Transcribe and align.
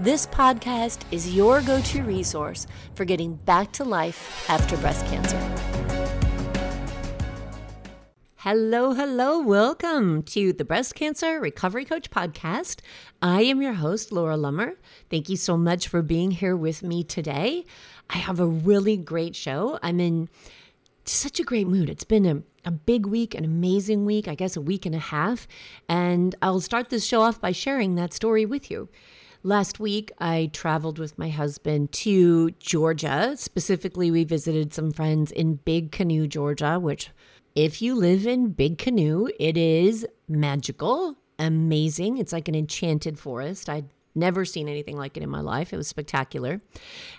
This 0.00 0.28
podcast 0.28 1.00
is 1.10 1.34
your 1.34 1.60
go 1.60 1.80
to 1.80 2.04
resource 2.04 2.68
for 2.94 3.04
getting 3.04 3.34
back 3.34 3.72
to 3.72 3.84
life 3.84 4.48
after 4.48 4.76
breast 4.76 5.04
cancer. 5.06 5.36
Hello, 8.36 8.92
hello. 8.92 9.40
Welcome 9.40 10.22
to 10.22 10.52
the 10.52 10.64
Breast 10.64 10.94
Cancer 10.94 11.40
Recovery 11.40 11.84
Coach 11.84 12.10
Podcast. 12.10 12.78
I 13.20 13.42
am 13.42 13.60
your 13.60 13.72
host, 13.72 14.12
Laura 14.12 14.36
Lummer. 14.36 14.76
Thank 15.10 15.28
you 15.28 15.36
so 15.36 15.56
much 15.56 15.88
for 15.88 16.00
being 16.00 16.30
here 16.30 16.56
with 16.56 16.84
me 16.84 17.02
today. 17.02 17.64
I 18.08 18.18
have 18.18 18.38
a 18.38 18.46
really 18.46 18.96
great 18.96 19.34
show. 19.34 19.80
I'm 19.82 19.98
in 19.98 20.28
such 21.06 21.40
a 21.40 21.42
great 21.42 21.66
mood. 21.66 21.90
It's 21.90 22.04
been 22.04 22.24
a, 22.24 22.42
a 22.64 22.70
big 22.70 23.04
week, 23.04 23.34
an 23.34 23.44
amazing 23.44 24.04
week, 24.04 24.28
I 24.28 24.36
guess 24.36 24.56
a 24.56 24.60
week 24.60 24.86
and 24.86 24.94
a 24.94 25.00
half. 25.00 25.48
And 25.88 26.36
I'll 26.40 26.60
start 26.60 26.88
this 26.88 27.04
show 27.04 27.22
off 27.22 27.40
by 27.40 27.50
sharing 27.50 27.96
that 27.96 28.14
story 28.14 28.46
with 28.46 28.70
you. 28.70 28.88
Last 29.48 29.80
week, 29.80 30.12
I 30.18 30.50
traveled 30.52 30.98
with 30.98 31.16
my 31.16 31.30
husband 31.30 31.90
to 31.92 32.50
Georgia. 32.58 33.32
Specifically, 33.34 34.10
we 34.10 34.22
visited 34.22 34.74
some 34.74 34.92
friends 34.92 35.30
in 35.30 35.54
Big 35.54 35.90
Canoe, 35.90 36.26
Georgia, 36.26 36.78
which, 36.78 37.08
if 37.54 37.80
you 37.80 37.94
live 37.94 38.26
in 38.26 38.50
Big 38.50 38.76
Canoe, 38.76 39.28
it 39.40 39.56
is 39.56 40.06
magical, 40.28 41.16
amazing. 41.38 42.18
It's 42.18 42.34
like 42.34 42.48
an 42.48 42.54
enchanted 42.54 43.18
forest. 43.18 43.70
I'd 43.70 43.88
never 44.14 44.44
seen 44.44 44.68
anything 44.68 44.98
like 44.98 45.16
it 45.16 45.22
in 45.22 45.30
my 45.30 45.40
life. 45.40 45.72
It 45.72 45.78
was 45.78 45.88
spectacular. 45.88 46.60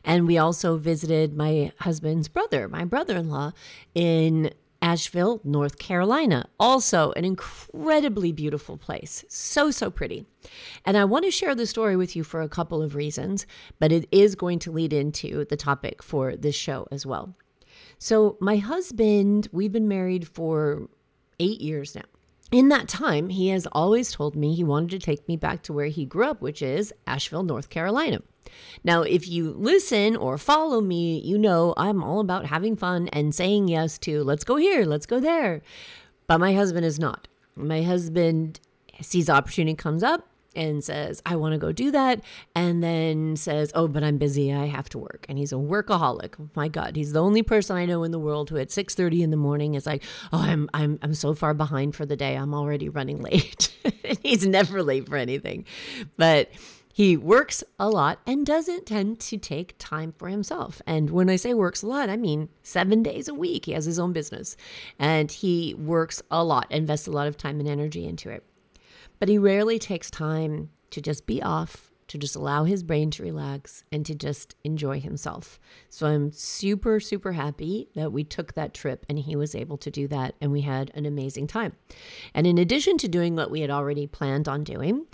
And 0.03 0.27
we 0.27 0.37
also 0.37 0.77
visited 0.77 1.35
my 1.35 1.71
husband's 1.79 2.27
brother, 2.27 2.67
my 2.67 2.85
brother 2.85 3.17
in 3.17 3.29
law, 3.31 3.53
in 3.95 4.51
Asheville, 4.81 5.41
North 5.43 5.77
Carolina. 5.77 6.45
Also, 6.59 7.11
an 7.13 7.25
incredibly 7.25 8.31
beautiful 8.31 8.77
place. 8.77 9.25
So, 9.27 9.71
so 9.71 9.89
pretty. 9.89 10.25
And 10.85 10.97
I 10.97 11.05
want 11.05 11.25
to 11.25 11.31
share 11.31 11.55
the 11.55 11.67
story 11.67 11.95
with 11.95 12.15
you 12.15 12.23
for 12.23 12.41
a 12.41 12.49
couple 12.49 12.81
of 12.81 12.95
reasons, 12.95 13.45
but 13.79 13.91
it 13.91 14.07
is 14.11 14.35
going 14.35 14.59
to 14.59 14.71
lead 14.71 14.93
into 14.93 15.45
the 15.45 15.57
topic 15.57 16.01
for 16.01 16.35
this 16.35 16.55
show 16.55 16.87
as 16.91 17.05
well. 17.05 17.35
So, 17.97 18.37
my 18.39 18.57
husband, 18.57 19.49
we've 19.51 19.71
been 19.71 19.87
married 19.87 20.27
for 20.27 20.87
eight 21.39 21.61
years 21.61 21.95
now. 21.95 22.03
In 22.51 22.69
that 22.69 22.87
time, 22.87 23.29
he 23.29 23.49
has 23.49 23.67
always 23.67 24.11
told 24.11 24.35
me 24.35 24.55
he 24.55 24.63
wanted 24.63 24.89
to 24.89 24.99
take 24.99 25.27
me 25.27 25.37
back 25.37 25.61
to 25.63 25.73
where 25.73 25.87
he 25.87 26.05
grew 26.05 26.25
up, 26.25 26.41
which 26.41 26.61
is 26.61 26.93
Asheville, 27.05 27.43
North 27.43 27.69
Carolina. 27.69 28.21
Now, 28.83 29.01
if 29.01 29.27
you 29.27 29.51
listen 29.51 30.15
or 30.15 30.37
follow 30.37 30.81
me, 30.81 31.19
you 31.19 31.37
know 31.37 31.73
I'm 31.77 32.03
all 32.03 32.19
about 32.19 32.45
having 32.45 32.75
fun 32.75 33.07
and 33.09 33.33
saying 33.33 33.67
yes 33.67 33.97
to 33.99 34.23
let's 34.23 34.43
go 34.43 34.55
here, 34.55 34.85
let's 34.85 35.05
go 35.05 35.19
there. 35.19 35.61
But 36.27 36.39
my 36.39 36.53
husband 36.53 36.85
is 36.85 36.99
not. 36.99 37.27
My 37.55 37.81
husband 37.81 38.59
sees 39.01 39.29
opportunity 39.29 39.75
comes 39.75 40.03
up 40.03 40.29
and 40.55 40.83
says, 40.83 41.21
I 41.25 41.35
want 41.35 41.53
to 41.53 41.57
go 41.57 41.71
do 41.71 41.91
that. 41.91 42.21
And 42.55 42.83
then 42.83 43.35
says, 43.35 43.71
Oh, 43.75 43.87
but 43.87 44.03
I'm 44.03 44.17
busy. 44.17 44.53
I 44.53 44.65
have 44.65 44.89
to 44.89 44.97
work. 44.97 45.25
And 45.29 45.37
he's 45.37 45.51
a 45.51 45.55
workaholic. 45.55 46.35
my 46.55 46.67
God. 46.67 46.95
He's 46.95 47.13
the 47.13 47.21
only 47.21 47.43
person 47.43 47.77
I 47.77 47.85
know 47.85 48.03
in 48.03 48.11
the 48.11 48.19
world 48.19 48.49
who 48.49 48.57
at 48.57 48.71
6 48.71 48.95
30 48.95 49.23
in 49.23 49.31
the 49.31 49.37
morning 49.37 49.75
is 49.75 49.85
like, 49.85 50.03
Oh, 50.33 50.39
I'm 50.41 50.69
I'm 50.73 50.99
I'm 51.01 51.13
so 51.13 51.33
far 51.33 51.53
behind 51.53 51.95
for 51.95 52.05
the 52.05 52.15
day. 52.15 52.35
I'm 52.35 52.53
already 52.53 52.89
running 52.89 53.21
late. 53.21 53.73
he's 54.21 54.45
never 54.45 54.83
late 54.83 55.07
for 55.07 55.17
anything. 55.17 55.65
But 56.17 56.49
he 56.93 57.15
works 57.15 57.63
a 57.79 57.89
lot 57.89 58.19
and 58.25 58.45
doesn't 58.45 58.85
tend 58.85 59.19
to 59.21 59.37
take 59.37 59.75
time 59.77 60.13
for 60.17 60.27
himself. 60.27 60.81
And 60.85 61.09
when 61.11 61.29
I 61.29 61.35
say 61.35 61.53
works 61.53 61.83
a 61.83 61.87
lot, 61.87 62.09
I 62.09 62.17
mean 62.17 62.49
seven 62.63 63.03
days 63.03 63.27
a 63.27 63.33
week. 63.33 63.65
He 63.65 63.73
has 63.73 63.85
his 63.85 63.99
own 63.99 64.13
business 64.13 64.57
and 64.97 65.31
he 65.31 65.75
works 65.75 66.21
a 66.31 66.43
lot, 66.43 66.67
invests 66.71 67.07
a 67.07 67.11
lot 67.11 67.27
of 67.27 67.37
time 67.37 67.59
and 67.59 67.69
energy 67.69 68.05
into 68.05 68.29
it. 68.29 68.43
But 69.19 69.29
he 69.29 69.37
rarely 69.37 69.79
takes 69.79 70.09
time 70.09 70.69
to 70.91 71.01
just 71.01 71.25
be 71.25 71.41
off 71.41 71.88
to 72.09 72.17
just 72.17 72.35
allow 72.35 72.65
his 72.65 72.83
brain 72.83 73.09
to 73.11 73.23
relax 73.23 73.83
and 73.91 74.05
to 74.05 74.13
just 74.13 74.55
enjoy 74.63 74.99
himself. 74.99 75.59
So 75.89 76.07
I'm 76.07 76.31
super, 76.31 76.99
super 76.99 77.31
happy 77.31 77.89
that 77.95 78.11
we 78.11 78.23
took 78.23 78.53
that 78.53 78.73
trip 78.73 79.05
and 79.07 79.17
he 79.17 79.35
was 79.35 79.55
able 79.55 79.77
to 79.77 79.89
do 79.89 80.07
that 80.09 80.35
and 80.41 80.51
we 80.51 80.61
had 80.61 80.91
an 80.93 81.05
amazing 81.05 81.47
time. 81.47 81.73
And 82.33 82.45
in 82.45 82.57
addition 82.57 82.97
to 82.99 83.07
doing 83.07 83.35
what 83.35 83.51
we 83.51 83.61
had 83.61 83.69
already 83.69 84.07
planned 84.07 84.47
on 84.47 84.63
doing, 84.63 85.05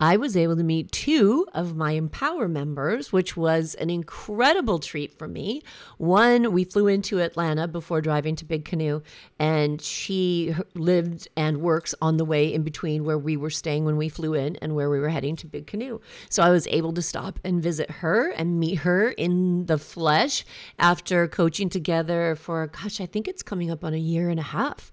I 0.00 0.16
was 0.16 0.36
able 0.36 0.56
to 0.56 0.64
meet 0.64 0.92
two 0.92 1.46
of 1.54 1.76
my 1.76 1.92
Empower 1.92 2.48
members, 2.48 3.12
which 3.12 3.36
was 3.36 3.74
an 3.74 3.90
incredible 3.90 4.78
treat 4.78 5.16
for 5.18 5.28
me. 5.28 5.62
One, 5.98 6.52
we 6.52 6.64
flew 6.64 6.88
into 6.88 7.20
Atlanta 7.20 7.68
before 7.68 8.00
driving 8.00 8.36
to 8.36 8.44
Big 8.44 8.64
Canoe, 8.64 9.02
and 9.38 9.80
she 9.80 10.54
lived 10.74 11.28
and 11.36 11.62
works 11.62 11.94
on 12.02 12.16
the 12.16 12.24
way 12.24 12.52
in 12.52 12.62
between 12.62 13.04
where 13.04 13.18
we 13.18 13.36
were 13.36 13.50
staying 13.50 13.84
when 13.84 13.96
we 13.96 14.08
flew 14.08 14.34
in 14.34 14.56
and 14.56 14.74
where 14.74 14.90
we 14.90 15.00
were 15.00 15.08
heading 15.08 15.36
to 15.36 15.46
Big 15.46 15.66
Canoe. 15.66 16.00
So 16.28 16.42
I 16.44 16.50
was 16.50 16.66
able 16.66 16.92
to 16.92 17.00
stop 17.00 17.40
and 17.42 17.62
visit 17.62 17.90
her 17.90 18.28
and 18.28 18.60
meet 18.60 18.80
her 18.80 19.08
in 19.08 19.64
the 19.64 19.78
flesh 19.78 20.44
after 20.78 21.26
coaching 21.26 21.70
together 21.70 22.36
for, 22.36 22.66
gosh, 22.66 23.00
I 23.00 23.06
think 23.06 23.26
it's 23.26 23.42
coming 23.42 23.70
up 23.70 23.82
on 23.82 23.94
a 23.94 23.98
year 23.98 24.28
and 24.28 24.38
a 24.38 24.42
half. 24.42 24.92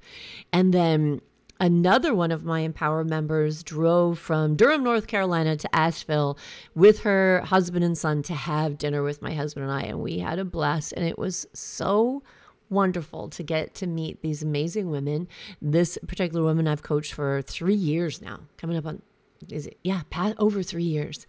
And 0.53 0.73
then 0.73 1.19
another 1.59 2.15
one 2.15 2.31
of 2.31 2.45
my 2.45 2.61
Empower 2.61 3.03
members 3.03 3.63
drove 3.63 4.17
from 4.17 4.55
Durham, 4.55 4.81
North 4.81 5.07
Carolina 5.07 5.57
to 5.57 5.75
Asheville 5.75 6.37
with 6.73 7.01
her 7.01 7.41
husband 7.41 7.83
and 7.83 7.97
son 7.97 8.23
to 8.23 8.33
have 8.33 8.77
dinner 8.77 9.03
with 9.03 9.21
my 9.21 9.33
husband 9.33 9.65
and 9.65 9.73
I. 9.73 9.81
And 9.81 9.99
we 9.99 10.19
had 10.19 10.39
a 10.39 10.45
blast. 10.45 10.93
And 10.93 11.05
it 11.05 11.19
was 11.19 11.47
so 11.51 12.23
wonderful 12.69 13.27
to 13.27 13.43
get 13.43 13.73
to 13.73 13.87
meet 13.87 14.21
these 14.21 14.41
amazing 14.41 14.89
women. 14.89 15.27
This 15.61 15.97
particular 16.07 16.45
woman 16.45 16.65
I've 16.65 16.81
coached 16.81 17.13
for 17.13 17.41
three 17.41 17.75
years 17.75 18.21
now, 18.21 18.39
coming 18.55 18.77
up 18.77 18.85
on 18.85 19.01
is 19.49 19.67
it? 19.67 19.79
Yeah, 19.83 20.01
past, 20.09 20.35
over 20.37 20.63
three 20.63 20.83
years. 20.83 21.25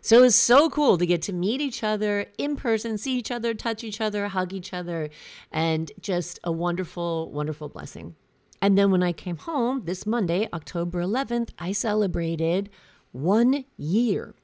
So 0.00 0.18
it 0.18 0.22
was 0.22 0.34
so 0.34 0.68
cool 0.68 0.98
to 0.98 1.06
get 1.06 1.22
to 1.22 1.32
meet 1.32 1.62
each 1.62 1.82
other 1.82 2.26
in 2.36 2.56
person, 2.56 2.98
see 2.98 3.16
each 3.16 3.30
other, 3.30 3.54
touch 3.54 3.82
each 3.82 4.02
other, 4.02 4.28
hug 4.28 4.52
each 4.52 4.74
other, 4.74 5.08
and 5.50 5.90
just 5.98 6.38
a 6.44 6.52
wonderful, 6.52 7.32
wonderful 7.32 7.70
blessing. 7.70 8.14
And 8.60 8.76
then 8.76 8.90
when 8.90 9.02
I 9.02 9.12
came 9.12 9.38
home 9.38 9.84
this 9.84 10.04
Monday, 10.04 10.48
October 10.52 11.00
11th, 11.02 11.50
I 11.58 11.72
celebrated 11.72 12.68
one 13.12 13.64
year 13.76 14.34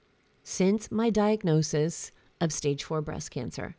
since 0.42 0.90
my 0.90 1.10
diagnosis 1.10 2.10
of 2.40 2.52
stage 2.52 2.84
four 2.84 3.02
breast 3.02 3.30
cancer. 3.30 3.76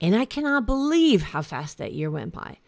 And 0.00 0.14
I 0.14 0.24
cannot 0.24 0.64
believe 0.64 1.22
how 1.22 1.42
fast 1.42 1.78
that 1.78 1.92
year 1.92 2.10
went 2.10 2.32
by. 2.32 2.58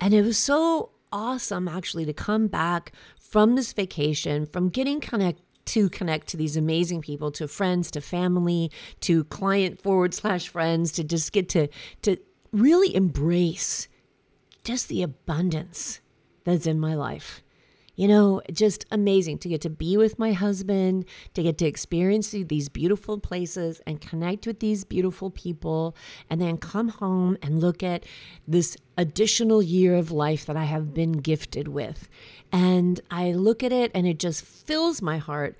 And 0.00 0.12
it 0.12 0.22
was 0.22 0.38
so 0.38 0.90
awesome 1.12 1.66
actually 1.68 2.04
to 2.04 2.12
come 2.12 2.46
back 2.46 2.92
from 3.18 3.54
this 3.54 3.72
vacation, 3.72 4.46
from 4.46 4.68
getting 4.68 5.00
connect 5.00 5.40
to 5.66 5.88
connect 5.90 6.28
to 6.28 6.36
these 6.36 6.56
amazing 6.56 7.02
people, 7.02 7.30
to 7.32 7.46
friends, 7.48 7.90
to 7.92 8.00
family, 8.00 8.70
to 9.00 9.24
client 9.24 9.80
forward 9.80 10.14
slash 10.14 10.48
friends, 10.48 10.92
to 10.92 11.04
just 11.04 11.32
get 11.32 11.48
to 11.50 11.68
to 12.02 12.16
really 12.52 12.94
embrace 12.94 13.88
just 14.64 14.88
the 14.88 15.02
abundance 15.02 16.00
that's 16.44 16.66
in 16.66 16.80
my 16.80 16.94
life 16.94 17.42
you 17.96 18.06
know, 18.06 18.42
just 18.52 18.84
amazing 18.90 19.38
to 19.38 19.48
get 19.48 19.62
to 19.62 19.70
be 19.70 19.96
with 19.96 20.18
my 20.18 20.32
husband, 20.32 21.06
to 21.34 21.42
get 21.42 21.58
to 21.58 21.66
experience 21.66 22.30
these 22.30 22.68
beautiful 22.68 23.18
places 23.18 23.80
and 23.86 24.00
connect 24.00 24.46
with 24.46 24.60
these 24.60 24.84
beautiful 24.84 25.30
people, 25.30 25.96
and 26.30 26.40
then 26.40 26.58
come 26.58 26.88
home 26.88 27.36
and 27.42 27.60
look 27.60 27.82
at 27.82 28.04
this 28.46 28.76
additional 28.96 29.62
year 29.62 29.96
of 29.96 30.10
life 30.10 30.46
that 30.46 30.56
I 30.56 30.64
have 30.64 30.94
been 30.94 31.12
gifted 31.12 31.68
with. 31.68 32.08
And 32.52 33.00
I 33.10 33.32
look 33.32 33.64
at 33.64 33.72
it 33.72 33.90
and 33.94 34.06
it 34.06 34.18
just 34.18 34.44
fills 34.44 35.02
my 35.02 35.18
heart 35.18 35.56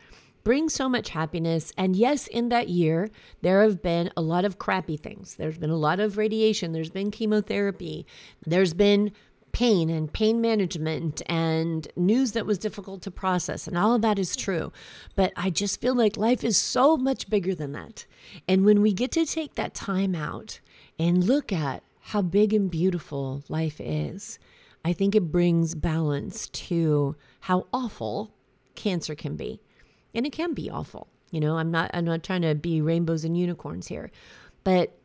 brings 0.47 0.73
so 0.73 0.89
much 0.89 1.09
happiness. 1.09 1.73
And 1.77 1.97
yes, 1.97 2.29
in 2.29 2.51
that 2.51 2.69
year, 2.69 3.11
there 3.43 3.63
have 3.63 3.83
been 3.83 4.13
a 4.17 4.21
lot 4.21 4.45
of 4.45 4.61
crappy 4.61 4.97
things. 4.97 5.35
There's 5.35 5.59
been 5.59 5.71
a 5.71 5.77
lot 5.77 5.99
of 5.99 6.17
radiation, 6.17 6.71
there's 6.71 6.89
been 6.89 7.11
chemotherapy, 7.11 8.07
there's 8.47 8.73
been 8.73 9.11
pain 9.57 9.89
and 9.89 10.13
pain 10.13 10.39
management 10.39 11.23
and 11.25 11.89
news 11.97 12.33
that 12.33 12.45
was 12.45 12.59
difficult 12.59 13.01
to 13.01 13.11
process. 13.11 13.67
And 13.67 13.79
all 13.79 13.95
of 13.95 14.03
that 14.03 14.19
is 14.19 14.37
true. 14.37 14.71
But 15.15 15.33
I 15.35 15.49
just 15.49 15.81
feel 15.81 15.95
like 15.95 16.19
life 16.19 16.45
is 16.45 16.59
so 16.59 16.99
much 16.99 17.31
bigger 17.31 17.55
than 17.55 17.73
that. 17.73 18.05
And 18.47 18.67
when 18.67 18.83
we 18.83 18.93
get 18.93 19.13
to 19.13 19.25
take 19.25 19.55
that 19.55 19.73
time 19.73 20.15
out 20.15 20.61
and 20.99 21.25
look 21.25 21.55
at 21.55 21.83
how 22.01 22.21
big 22.21 22.53
and 22.53 22.71
beautiful 22.71 23.45
life 23.49 23.81
is, 23.81 24.39
I 24.85 24.93
think 24.93 25.15
it 25.15 25.33
brings 25.33 25.75
balance 25.75 26.49
to 26.49 27.17
how 27.41 27.67
awful 27.73 28.35
cancer 28.75 29.15
can 29.15 29.37
be. 29.37 29.63
And 30.15 30.27
it 30.27 30.33
can 30.33 30.53
be 30.53 30.69
awful. 30.69 31.09
You 31.31 31.41
know, 31.41 31.57
I'm 31.57 31.71
not 31.71 31.91
I'm 31.95 32.05
not 32.05 32.23
trying 32.23 32.43
to 32.43 32.55
be 32.55 32.83
rainbows 32.83 33.25
and 33.25 33.39
unicorns 33.39 33.87
here. 33.87 34.11
But 34.65 34.99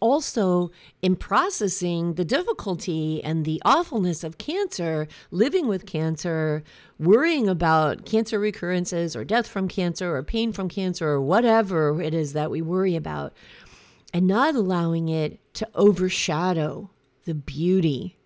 also 0.00 0.70
in 1.02 1.14
processing 1.14 2.14
the 2.14 2.24
difficulty 2.24 3.22
and 3.22 3.44
the 3.44 3.60
awfulness 3.64 4.24
of 4.24 4.38
cancer, 4.38 5.06
living 5.30 5.68
with 5.68 5.86
cancer, 5.86 6.64
worrying 6.98 7.48
about 7.48 8.04
cancer 8.04 8.38
recurrences 8.38 9.14
or 9.14 9.24
death 9.24 9.46
from 9.46 9.68
cancer 9.68 10.16
or 10.16 10.22
pain 10.22 10.52
from 10.52 10.68
cancer 10.68 11.08
or 11.08 11.20
whatever 11.20 12.00
it 12.00 12.14
is 12.14 12.32
that 12.32 12.50
we 12.50 12.62
worry 12.62 12.96
about, 12.96 13.32
and 14.12 14.26
not 14.26 14.54
allowing 14.54 15.08
it 15.08 15.38
to 15.54 15.68
overshadow 15.74 16.90
the 17.24 17.34
beauty 17.34 18.16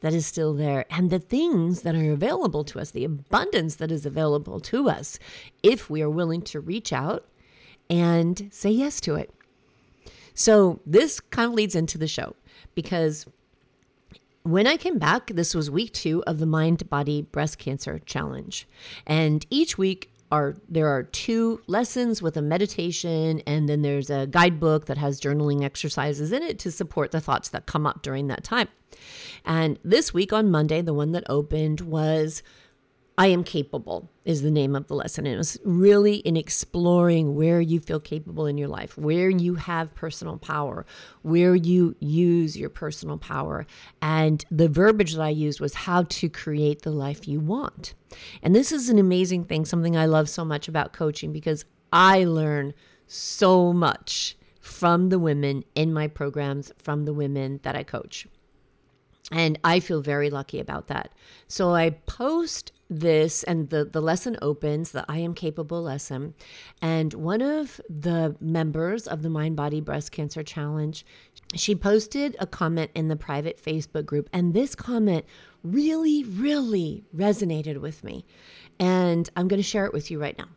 that 0.00 0.14
is 0.14 0.26
still 0.26 0.54
there 0.54 0.84
and 0.90 1.10
the 1.10 1.18
things 1.18 1.82
that 1.82 1.94
are 1.94 2.12
available 2.12 2.64
to 2.64 2.80
us, 2.80 2.90
the 2.90 3.04
abundance 3.04 3.76
that 3.76 3.92
is 3.92 4.06
available 4.06 4.58
to 4.60 4.88
us 4.88 5.18
if 5.62 5.88
we 5.88 6.02
are 6.02 6.10
willing 6.10 6.42
to 6.42 6.60
reach 6.60 6.92
out 6.92 7.26
and 7.88 8.48
say 8.50 8.70
yes 8.70 9.00
to 9.00 9.14
it. 9.14 9.30
So 10.40 10.80
this 10.86 11.20
kind 11.20 11.48
of 11.48 11.52
leads 11.52 11.74
into 11.74 11.98
the 11.98 12.08
show 12.08 12.34
because 12.74 13.26
when 14.42 14.66
I 14.66 14.78
came 14.78 14.98
back, 14.98 15.26
this 15.26 15.54
was 15.54 15.70
week 15.70 15.92
two 15.92 16.24
of 16.26 16.38
the 16.38 16.46
Mind 16.46 16.88
Body 16.88 17.20
Breast 17.20 17.58
Cancer 17.58 17.98
Challenge. 17.98 18.66
And 19.06 19.44
each 19.50 19.76
week 19.76 20.10
are 20.32 20.54
there 20.66 20.88
are 20.88 21.02
two 21.02 21.60
lessons 21.66 22.22
with 22.22 22.38
a 22.38 22.42
meditation 22.42 23.42
and 23.46 23.68
then 23.68 23.82
there's 23.82 24.08
a 24.08 24.28
guidebook 24.28 24.86
that 24.86 24.96
has 24.96 25.20
journaling 25.20 25.62
exercises 25.62 26.32
in 26.32 26.42
it 26.42 26.58
to 26.60 26.70
support 26.70 27.10
the 27.10 27.20
thoughts 27.20 27.50
that 27.50 27.66
come 27.66 27.86
up 27.86 28.00
during 28.00 28.28
that 28.28 28.42
time. 28.42 28.68
And 29.44 29.78
this 29.84 30.14
week 30.14 30.32
on 30.32 30.50
Monday, 30.50 30.80
the 30.80 30.94
one 30.94 31.12
that 31.12 31.24
opened 31.28 31.82
was 31.82 32.42
I 33.18 33.26
am 33.26 33.44
capable 33.44 34.10
is 34.24 34.42
the 34.42 34.50
name 34.50 34.74
of 34.74 34.86
the 34.86 34.94
lesson. 34.94 35.26
And 35.26 35.34
it 35.34 35.38
was 35.38 35.58
really 35.64 36.16
in 36.16 36.36
exploring 36.36 37.34
where 37.34 37.60
you 37.60 37.80
feel 37.80 38.00
capable 38.00 38.46
in 38.46 38.56
your 38.56 38.68
life, 38.68 38.96
where 38.96 39.28
you 39.28 39.56
have 39.56 39.94
personal 39.94 40.38
power, 40.38 40.86
where 41.22 41.54
you 41.54 41.96
use 42.00 42.56
your 42.56 42.70
personal 42.70 43.18
power. 43.18 43.66
And 44.00 44.44
the 44.50 44.68
verbiage 44.68 45.14
that 45.14 45.22
I 45.22 45.30
used 45.30 45.60
was 45.60 45.74
how 45.74 46.04
to 46.04 46.28
create 46.28 46.82
the 46.82 46.92
life 46.92 47.28
you 47.28 47.40
want. 47.40 47.94
And 48.42 48.54
this 48.54 48.72
is 48.72 48.88
an 48.88 48.98
amazing 48.98 49.44
thing, 49.44 49.64
something 49.64 49.96
I 49.96 50.06
love 50.06 50.28
so 50.28 50.44
much 50.44 50.68
about 50.68 50.92
coaching 50.92 51.32
because 51.32 51.64
I 51.92 52.24
learn 52.24 52.72
so 53.06 53.72
much 53.72 54.36
from 54.60 55.08
the 55.08 55.18
women 55.18 55.64
in 55.74 55.92
my 55.92 56.06
programs, 56.06 56.72
from 56.78 57.04
the 57.04 57.12
women 57.12 57.60
that 57.64 57.74
I 57.74 57.82
coach. 57.82 58.26
And 59.32 59.58
I 59.62 59.78
feel 59.80 60.00
very 60.00 60.28
lucky 60.28 60.58
about 60.58 60.88
that. 60.88 61.12
So 61.46 61.74
I 61.74 61.90
post 61.90 62.72
this 62.88 63.44
and 63.44 63.70
the, 63.70 63.84
the 63.84 64.00
lesson 64.00 64.36
opens, 64.42 64.90
the 64.90 65.04
I 65.08 65.18
am 65.18 65.34
capable 65.34 65.82
lesson. 65.82 66.34
And 66.82 67.14
one 67.14 67.40
of 67.40 67.80
the 67.88 68.36
members 68.40 69.06
of 69.06 69.22
the 69.22 69.30
Mind 69.30 69.54
Body 69.54 69.80
Breast 69.80 70.10
Cancer 70.10 70.42
Challenge, 70.42 71.06
she 71.54 71.76
posted 71.76 72.36
a 72.40 72.46
comment 72.46 72.90
in 72.94 73.06
the 73.06 73.14
private 73.14 73.62
Facebook 73.62 74.04
group. 74.04 74.28
And 74.32 74.52
this 74.52 74.74
comment 74.74 75.24
really, 75.62 76.24
really 76.24 77.04
resonated 77.14 77.78
with 77.80 78.02
me. 78.02 78.24
And 78.80 79.30
I'm 79.36 79.46
going 79.46 79.62
to 79.62 79.68
share 79.68 79.86
it 79.86 79.92
with 79.92 80.10
you 80.10 80.20
right 80.20 80.36
now. 80.36 80.48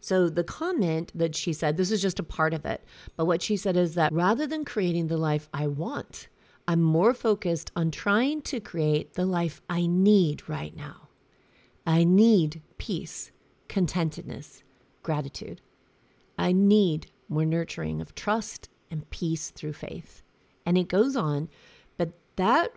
So, 0.00 0.28
the 0.28 0.44
comment 0.44 1.10
that 1.14 1.34
she 1.34 1.52
said, 1.52 1.76
this 1.76 1.90
is 1.90 2.00
just 2.00 2.20
a 2.20 2.22
part 2.22 2.54
of 2.54 2.64
it, 2.64 2.84
but 3.16 3.24
what 3.24 3.42
she 3.42 3.56
said 3.56 3.76
is 3.76 3.94
that 3.94 4.12
rather 4.12 4.46
than 4.46 4.64
creating 4.64 5.08
the 5.08 5.16
life 5.16 5.48
I 5.52 5.66
want, 5.66 6.28
I'm 6.68 6.82
more 6.82 7.14
focused 7.14 7.72
on 7.74 7.90
trying 7.90 8.42
to 8.42 8.60
create 8.60 9.14
the 9.14 9.24
life 9.24 9.62
I 9.70 9.86
need 9.86 10.50
right 10.50 10.76
now. 10.76 11.08
I 11.86 12.04
need 12.04 12.60
peace, 12.76 13.32
contentedness, 13.70 14.62
gratitude. 15.02 15.62
I 16.36 16.52
need 16.52 17.10
more 17.26 17.46
nurturing 17.46 18.02
of 18.02 18.14
trust 18.14 18.68
and 18.90 19.08
peace 19.08 19.48
through 19.48 19.72
faith. 19.72 20.22
And 20.66 20.76
it 20.76 20.88
goes 20.88 21.16
on, 21.16 21.48
but 21.96 22.12
that 22.36 22.72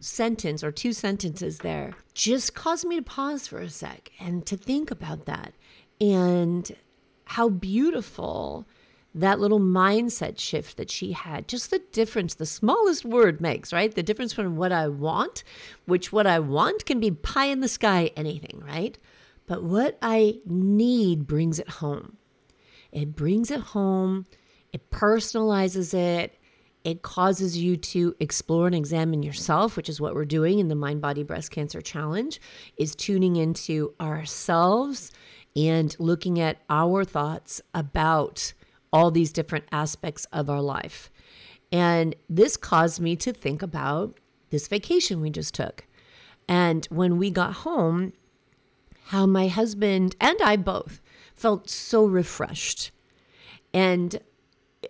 sentence 0.00 0.64
or 0.64 0.72
two 0.72 0.92
sentences 0.92 1.58
there 1.58 1.92
just 2.14 2.52
caused 2.52 2.84
me 2.84 2.96
to 2.96 3.02
pause 3.02 3.46
for 3.46 3.60
a 3.60 3.70
sec 3.70 4.10
and 4.18 4.44
to 4.46 4.56
think 4.56 4.90
about 4.90 5.26
that 5.26 5.54
and 6.00 6.74
how 7.26 7.48
beautiful 7.48 8.66
that 9.16 9.40
little 9.40 9.58
mindset 9.58 10.38
shift 10.38 10.76
that 10.76 10.90
she 10.90 11.12
had, 11.12 11.48
just 11.48 11.70
the 11.70 11.80
difference 11.90 12.34
the 12.34 12.46
smallest 12.46 13.04
word 13.04 13.40
makes, 13.40 13.72
right? 13.72 13.94
The 13.94 14.02
difference 14.02 14.34
from 14.34 14.56
what 14.56 14.72
I 14.72 14.88
want, 14.88 15.42
which 15.86 16.12
what 16.12 16.26
I 16.26 16.38
want 16.38 16.84
can 16.84 17.00
be 17.00 17.10
pie 17.10 17.46
in 17.46 17.60
the 17.60 17.68
sky, 17.68 18.10
anything, 18.14 18.62
right? 18.64 18.98
But 19.46 19.62
what 19.62 19.96
I 20.02 20.40
need 20.44 21.26
brings 21.26 21.58
it 21.58 21.68
home. 21.68 22.18
It 22.92 23.16
brings 23.16 23.50
it 23.50 23.60
home, 23.60 24.26
it 24.72 24.90
personalizes 24.90 25.94
it, 25.94 26.38
it 26.84 27.02
causes 27.02 27.56
you 27.56 27.76
to 27.76 28.14
explore 28.20 28.66
and 28.66 28.74
examine 28.74 29.22
yourself, 29.22 29.76
which 29.76 29.88
is 29.88 30.00
what 30.00 30.14
we're 30.14 30.24
doing 30.24 30.58
in 30.58 30.68
the 30.68 30.74
Mind 30.74 31.00
Body 31.00 31.22
Breast 31.22 31.50
Cancer 31.50 31.80
Challenge, 31.80 32.40
is 32.76 32.94
tuning 32.94 33.36
into 33.36 33.94
ourselves 34.00 35.10
and 35.56 35.96
looking 35.98 36.38
at 36.38 36.58
our 36.68 37.02
thoughts 37.02 37.62
about 37.74 38.52
all 38.96 39.10
these 39.10 39.30
different 39.30 39.66
aspects 39.70 40.26
of 40.32 40.48
our 40.48 40.62
life. 40.62 41.10
And 41.70 42.16
this 42.30 42.56
caused 42.56 42.98
me 42.98 43.14
to 43.16 43.30
think 43.30 43.60
about 43.60 44.18
this 44.48 44.68
vacation 44.68 45.20
we 45.20 45.28
just 45.28 45.52
took. 45.52 45.84
And 46.48 46.86
when 46.86 47.18
we 47.18 47.30
got 47.30 47.52
home, 47.66 48.14
how 49.08 49.26
my 49.26 49.48
husband 49.48 50.16
and 50.18 50.40
I 50.40 50.56
both 50.56 51.02
felt 51.34 51.68
so 51.68 52.06
refreshed. 52.06 52.90
And 53.74 54.18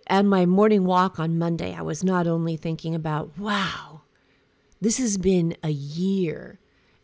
at 0.07 0.23
my 0.23 0.45
morning 0.45 0.85
walk 0.85 1.19
on 1.19 1.37
Monday, 1.37 1.75
I 1.75 1.81
was 1.81 2.01
not 2.01 2.27
only 2.27 2.55
thinking 2.55 2.95
about, 2.95 3.37
wow, 3.37 4.03
this 4.79 4.99
has 4.99 5.17
been 5.17 5.57
a 5.61 5.71
year, 5.71 6.59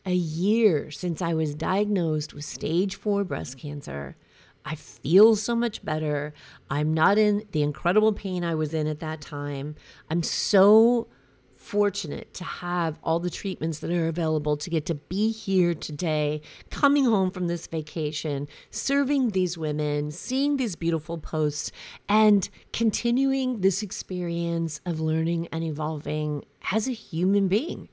a 0.05 0.13
year 0.13 0.89
since 0.89 1.21
I 1.21 1.33
was 1.33 1.53
diagnosed 1.53 2.33
with 2.33 2.45
stage 2.45 2.95
four 2.95 3.25
breast 3.25 3.57
cancer. 3.57 4.15
I 4.65 4.75
feel 4.75 5.35
so 5.35 5.55
much 5.55 5.83
better. 5.83 6.33
I'm 6.69 6.93
not 6.93 7.17
in 7.17 7.45
the 7.51 7.63
incredible 7.63 8.13
pain 8.13 8.43
I 8.43 8.55
was 8.55 8.73
in 8.73 8.87
at 8.87 8.99
that 8.99 9.21
time. 9.21 9.75
I'm 10.09 10.23
so 10.23 11.07
fortunate 11.63 12.33
to 12.33 12.43
have 12.43 12.99
all 13.03 13.19
the 13.19 13.29
treatments 13.29 13.79
that 13.79 13.89
are 13.89 14.07
available 14.07 14.57
to 14.57 14.69
get 14.69 14.85
to 14.85 14.95
be 14.95 15.31
here 15.31 15.73
today, 15.73 16.41
coming 16.69 17.05
home 17.05 17.31
from 17.31 17.47
this 17.47 17.67
vacation, 17.67 18.47
serving 18.69 19.29
these 19.29 19.57
women, 19.57 20.11
seeing 20.11 20.57
these 20.57 20.75
beautiful 20.75 21.17
posts, 21.17 21.71
and 22.09 22.49
continuing 22.73 23.61
this 23.61 23.81
experience 23.81 24.81
of 24.85 24.99
learning 24.99 25.47
and 25.51 25.63
evolving 25.63 26.43
as 26.71 26.87
a 26.87 26.91
human 26.91 27.47
being. 27.47 27.87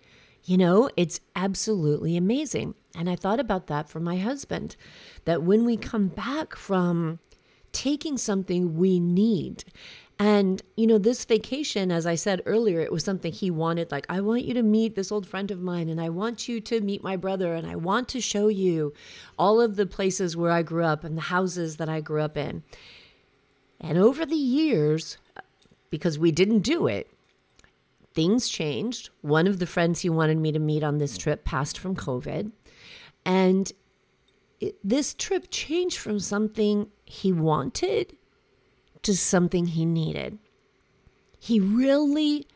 You 0.44 0.56
know, 0.56 0.90
it's 0.97 1.20
absolutely 1.37 2.16
amazing. 2.16 2.75
And 2.97 3.09
I 3.09 3.16
thought 3.16 3.40
about 3.40 3.66
that 3.68 3.88
for 3.88 4.00
my 4.00 4.16
husband 4.16 4.76
that 5.25 5.42
when 5.42 5.64
we 5.64 5.76
come 5.76 6.09
back 6.09 6.56
from 6.56 7.18
taking 7.73 8.18
something 8.18 8.76
we 8.76 8.99
need, 8.99 9.64
and, 10.18 10.61
you 10.76 10.87
know, 10.87 10.99
this 10.99 11.25
vacation, 11.25 11.90
as 11.90 12.04
I 12.04 12.14
said 12.14 12.42
earlier, 12.44 12.80
it 12.80 12.92
was 12.92 13.02
something 13.02 13.32
he 13.32 13.50
wanted. 13.50 13.90
Like, 13.90 14.04
I 14.11 14.20
want 14.20 14.44
you 14.44 14.52
to 14.52 14.62
meet 14.62 14.94
this 14.94 15.11
old 15.11 15.26
friend 15.26 15.50
of 15.50 15.62
mine, 15.62 15.88
and 15.88 15.99
I 15.99 16.11
want 16.11 16.47
you 16.47 16.61
to 16.61 16.82
meet 16.82 17.02
my 17.02 17.16
brother, 17.16 17.54
and 17.54 17.66
I 17.66 17.76
want 17.76 18.06
to 18.11 18.20
show 18.20 18.49
you 18.49 18.92
all 19.38 19.62
of 19.62 19.76
the 19.76 19.87
places 19.87 20.37
where 20.37 20.50
I 20.50 20.61
grew 20.62 20.85
up 20.85 21.04
and 21.04 21.16
the 21.16 21.23
houses 21.23 21.78
that 21.78 21.88
I 21.88 22.02
grew 22.02 22.20
up 22.20 22.37
in. 22.37 22.64
And 23.80 23.97
over 23.97 24.26
the 24.26 24.37
years, 24.37 25.16
because 25.88 26.18
we 26.18 26.32
didn't 26.32 26.61
do 26.61 26.87
it, 26.87 27.09
things 28.14 28.48
changed. 28.48 29.10
One 29.20 29.46
of 29.46 29.58
the 29.58 29.66
friends 29.66 30.00
he 30.00 30.10
wanted 30.10 30.38
me 30.38 30.52
to 30.52 30.58
meet 30.58 30.82
on 30.82 30.98
this 30.98 31.16
trip 31.16 31.44
passed 31.44 31.78
from 31.78 31.96
COVID. 31.96 32.52
And 33.24 33.72
it, 34.60 34.76
this 34.82 35.14
trip 35.14 35.46
changed 35.50 35.98
from 35.98 36.18
something 36.18 36.88
he 37.04 37.32
wanted 37.32 38.16
to 39.02 39.16
something 39.16 39.66
he 39.66 39.84
needed. 39.84 40.38
He 41.38 41.58
really 41.58 42.46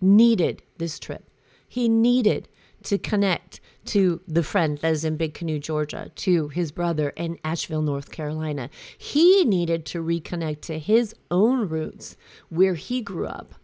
needed 0.00 0.62
this 0.78 0.98
trip. 0.98 1.30
He 1.68 1.88
needed 1.88 2.48
to 2.84 2.98
connect 2.98 3.60
to 3.86 4.20
the 4.26 4.42
friend 4.42 4.78
that 4.78 4.92
is 4.92 5.04
in 5.04 5.16
Big 5.16 5.34
Canoe, 5.34 5.58
Georgia, 5.58 6.10
to 6.16 6.48
his 6.48 6.72
brother 6.72 7.10
in 7.10 7.38
Asheville, 7.44 7.82
North 7.82 8.10
Carolina. 8.10 8.70
He 8.96 9.44
needed 9.44 9.86
to 9.86 10.02
reconnect 10.02 10.62
to 10.62 10.78
his 10.78 11.14
own 11.30 11.68
roots 11.68 12.16
where 12.48 12.74
he 12.74 13.00
grew 13.02 13.26
up 13.26 13.54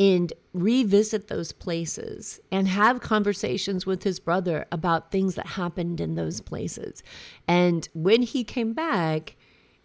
and 0.00 0.32
revisit 0.54 1.28
those 1.28 1.52
places 1.52 2.40
and 2.50 2.66
have 2.66 3.02
conversations 3.02 3.84
with 3.84 4.02
his 4.02 4.18
brother 4.18 4.64
about 4.72 5.12
things 5.12 5.34
that 5.34 5.46
happened 5.46 6.00
in 6.00 6.14
those 6.14 6.40
places. 6.40 7.02
And 7.46 7.86
when 7.92 8.22
he 8.22 8.42
came 8.42 8.72
back, 8.72 9.36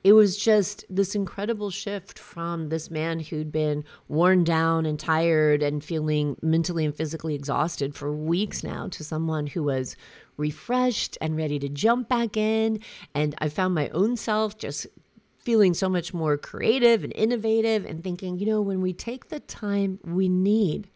it 0.05 0.13
was 0.13 0.37
just 0.37 0.85
this 0.89 1.15
incredible 1.15 1.69
shift 1.69 2.17
from 2.17 2.69
this 2.69 2.89
man 2.89 3.19
who'd 3.19 3.51
been 3.51 3.83
worn 4.07 4.45
down 4.45 4.85
and 4.85 4.97
tired 4.97 5.61
and 5.61 5.83
feeling 5.83 6.37
mentally 6.41 6.85
and 6.85 6.95
physically 6.95 7.35
exhausted 7.35 7.93
for 7.93 8.15
weeks 8.15 8.63
now 8.63 8.87
to 8.89 9.03
someone 9.03 9.47
who 9.47 9.63
was 9.63 9.97
refreshed 10.37 11.17
and 11.19 11.35
ready 11.35 11.59
to 11.59 11.67
jump 11.67 12.07
back 12.07 12.37
in. 12.37 12.79
And 13.13 13.35
I 13.39 13.49
found 13.49 13.75
my 13.75 13.89
own 13.89 14.15
self 14.15 14.57
just 14.57 14.87
feeling 15.45 15.75
so 15.75 15.87
much 15.87 16.13
more 16.13 16.37
creative 16.37 17.03
and 17.03 17.13
innovative 17.15 17.85
and 17.85 18.03
thinking, 18.03 18.39
you 18.39 18.47
know, 18.47 18.61
when 18.61 18.81
we 18.81 18.91
take 18.91 19.29
the 19.29 19.39
time 19.39 19.99
we 20.03 20.27
need 20.27 20.89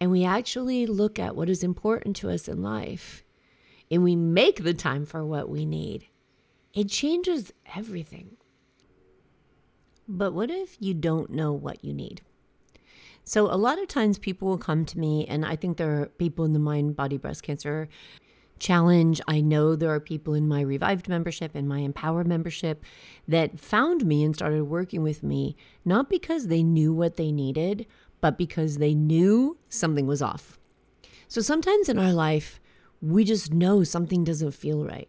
and 0.00 0.10
we 0.10 0.24
actually 0.24 0.84
look 0.84 1.18
at 1.18 1.36
what 1.36 1.48
is 1.48 1.62
important 1.62 2.16
to 2.16 2.28
us 2.28 2.48
in 2.48 2.60
life 2.60 3.22
and 3.90 4.02
we 4.02 4.16
make 4.16 4.64
the 4.64 4.74
time 4.74 5.06
for 5.06 5.24
what 5.24 5.48
we 5.48 5.64
need, 5.64 6.06
it 6.74 6.88
changes 6.88 7.52
everything. 7.76 8.36
But 10.08 10.32
what 10.32 10.50
if 10.50 10.76
you 10.80 10.92
don't 10.92 11.30
know 11.30 11.52
what 11.52 11.84
you 11.84 11.94
need? 11.94 12.22
So, 13.24 13.46
a 13.46 13.54
lot 13.54 13.80
of 13.80 13.86
times 13.86 14.18
people 14.18 14.48
will 14.48 14.58
come 14.58 14.84
to 14.84 14.98
me, 14.98 15.24
and 15.26 15.46
I 15.46 15.54
think 15.54 15.76
there 15.76 16.02
are 16.02 16.06
people 16.06 16.44
in 16.44 16.54
the 16.54 16.58
Mind 16.58 16.96
Body 16.96 17.16
Breast 17.16 17.44
Cancer 17.44 17.88
Challenge. 18.62 19.20
I 19.26 19.40
know 19.40 19.74
there 19.74 19.90
are 19.90 19.98
people 19.98 20.34
in 20.34 20.46
my 20.46 20.60
Revived 20.60 21.08
membership 21.08 21.50
and 21.56 21.68
my 21.68 21.80
Empower 21.80 22.22
membership 22.22 22.84
that 23.26 23.58
found 23.58 24.06
me 24.06 24.22
and 24.22 24.36
started 24.36 24.66
working 24.66 25.02
with 25.02 25.24
me, 25.24 25.56
not 25.84 26.08
because 26.08 26.46
they 26.46 26.62
knew 26.62 26.94
what 26.94 27.16
they 27.16 27.32
needed, 27.32 27.86
but 28.20 28.38
because 28.38 28.78
they 28.78 28.94
knew 28.94 29.58
something 29.68 30.06
was 30.06 30.22
off. 30.22 30.60
So, 31.26 31.40
sometimes 31.40 31.88
in 31.88 31.98
our 31.98 32.12
life, 32.12 32.60
we 33.00 33.24
just 33.24 33.52
know 33.52 33.82
something 33.82 34.22
doesn't 34.22 34.52
feel 34.52 34.84
right. 34.84 35.08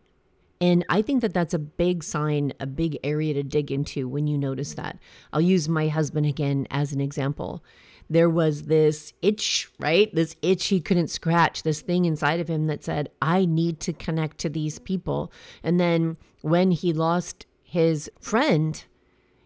And 0.59 0.83
I 0.89 1.03
think 1.03 1.21
that 1.21 1.35
that's 1.35 1.53
a 1.53 1.59
big 1.59 2.03
sign, 2.03 2.53
a 2.59 2.65
big 2.65 2.97
area 3.03 3.35
to 3.35 3.43
dig 3.43 3.71
into 3.71 4.07
when 4.07 4.25
you 4.25 4.35
notice 4.35 4.73
that. 4.73 4.97
I'll 5.31 5.41
use 5.41 5.69
my 5.69 5.89
husband 5.89 6.25
again 6.25 6.65
as 6.71 6.91
an 6.91 7.01
example. 7.01 7.63
There 8.13 8.29
was 8.29 8.63
this 8.63 9.11
itch, 9.23 9.69
right? 9.79 10.13
This 10.13 10.35
itch 10.43 10.67
he 10.67 10.79
couldn't 10.79 11.09
scratch, 11.09 11.63
this 11.63 11.81
thing 11.81 12.05
inside 12.05 12.39
of 12.39 12.47
him 12.47 12.67
that 12.67 12.83
said, 12.83 13.09
I 13.19 13.45
need 13.45 13.79
to 13.81 13.91
connect 13.91 14.37
to 14.39 14.49
these 14.49 14.77
people. 14.77 15.31
And 15.63 15.79
then 15.79 16.17
when 16.41 16.69
he 16.69 16.93
lost 16.93 17.47
his 17.63 18.11
friend, 18.19 18.83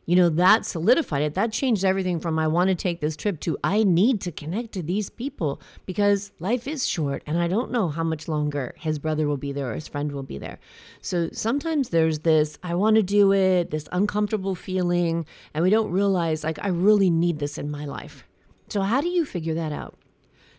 you 0.05 0.17
know, 0.17 0.27
that 0.27 0.65
solidified 0.65 1.21
it. 1.21 1.33
That 1.33 1.53
changed 1.53 1.85
everything 1.85 2.19
from 2.19 2.37
I 2.37 2.47
want 2.47 2.67
to 2.67 2.75
take 2.75 2.99
this 2.99 3.15
trip 3.15 3.39
to 3.41 3.57
I 3.63 3.83
need 3.83 4.19
to 4.21 4.33
connect 4.33 4.73
to 4.73 4.83
these 4.83 5.09
people 5.09 5.61
because 5.85 6.33
life 6.39 6.67
is 6.67 6.85
short 6.85 7.23
and 7.25 7.37
I 7.37 7.47
don't 7.47 7.71
know 7.71 7.87
how 7.87 8.03
much 8.03 8.27
longer 8.27 8.75
his 8.77 8.99
brother 8.99 9.29
will 9.29 9.37
be 9.37 9.53
there 9.53 9.71
or 9.71 9.75
his 9.75 9.87
friend 9.87 10.11
will 10.11 10.23
be 10.23 10.37
there. 10.37 10.59
So 11.01 11.29
sometimes 11.31 11.87
there's 11.87 12.19
this 12.19 12.59
I 12.61 12.75
want 12.75 12.97
to 12.97 13.03
do 13.03 13.31
it, 13.31 13.71
this 13.71 13.87
uncomfortable 13.93 14.55
feeling, 14.55 15.25
and 15.53 15.63
we 15.63 15.69
don't 15.69 15.91
realize 15.91 16.43
like 16.43 16.59
I 16.61 16.67
really 16.67 17.09
need 17.09 17.39
this 17.39 17.57
in 17.57 17.71
my 17.71 17.85
life. 17.85 18.26
So, 18.69 18.81
how 18.81 19.01
do 19.01 19.07
you 19.07 19.25
figure 19.25 19.53
that 19.53 19.71
out? 19.71 19.97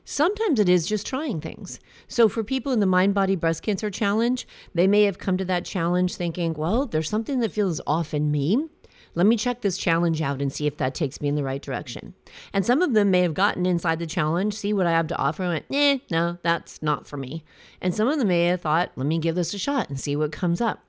Sometimes 0.04 0.58
it 0.58 0.70
is 0.70 0.86
just 0.86 1.06
trying 1.06 1.40
things. 1.40 1.78
So, 2.06 2.28
for 2.28 2.42
people 2.42 2.72
in 2.72 2.80
the 2.80 2.86
Mind 2.86 3.12
Body 3.12 3.36
Breast 3.36 3.62
Cancer 3.62 3.90
Challenge, 3.90 4.46
they 4.74 4.86
may 4.86 5.02
have 5.02 5.18
come 5.18 5.36
to 5.36 5.44
that 5.44 5.66
challenge 5.66 6.14
thinking, 6.16 6.54
well, 6.54 6.86
there's 6.86 7.10
something 7.10 7.40
that 7.40 7.52
feels 7.52 7.80
off 7.86 8.14
in 8.14 8.30
me. 8.30 8.68
Let 9.14 9.26
me 9.26 9.36
check 9.36 9.60
this 9.60 9.76
challenge 9.76 10.22
out 10.22 10.40
and 10.40 10.52
see 10.52 10.66
if 10.66 10.76
that 10.78 10.94
takes 10.94 11.20
me 11.20 11.28
in 11.28 11.34
the 11.34 11.42
right 11.42 11.60
direction. 11.60 12.14
And 12.52 12.64
some 12.64 12.82
of 12.82 12.94
them 12.94 13.10
may 13.10 13.20
have 13.20 13.34
gotten 13.34 13.66
inside 13.66 13.98
the 13.98 14.06
challenge, 14.06 14.54
see 14.54 14.72
what 14.72 14.86
I 14.86 14.92
have 14.92 15.08
to 15.08 15.16
offer, 15.16 15.42
and 15.42 15.52
went, 15.52 15.66
eh, 15.70 15.98
no, 16.10 16.38
that's 16.42 16.82
not 16.82 17.06
for 17.06 17.16
me. 17.16 17.44
And 17.80 17.94
some 17.94 18.08
of 18.08 18.18
them 18.18 18.28
may 18.28 18.46
have 18.46 18.62
thought, 18.62 18.92
let 18.96 19.06
me 19.06 19.18
give 19.18 19.34
this 19.34 19.52
a 19.52 19.58
shot 19.58 19.88
and 19.88 20.00
see 20.00 20.16
what 20.16 20.32
comes 20.32 20.60
up. 20.60 20.84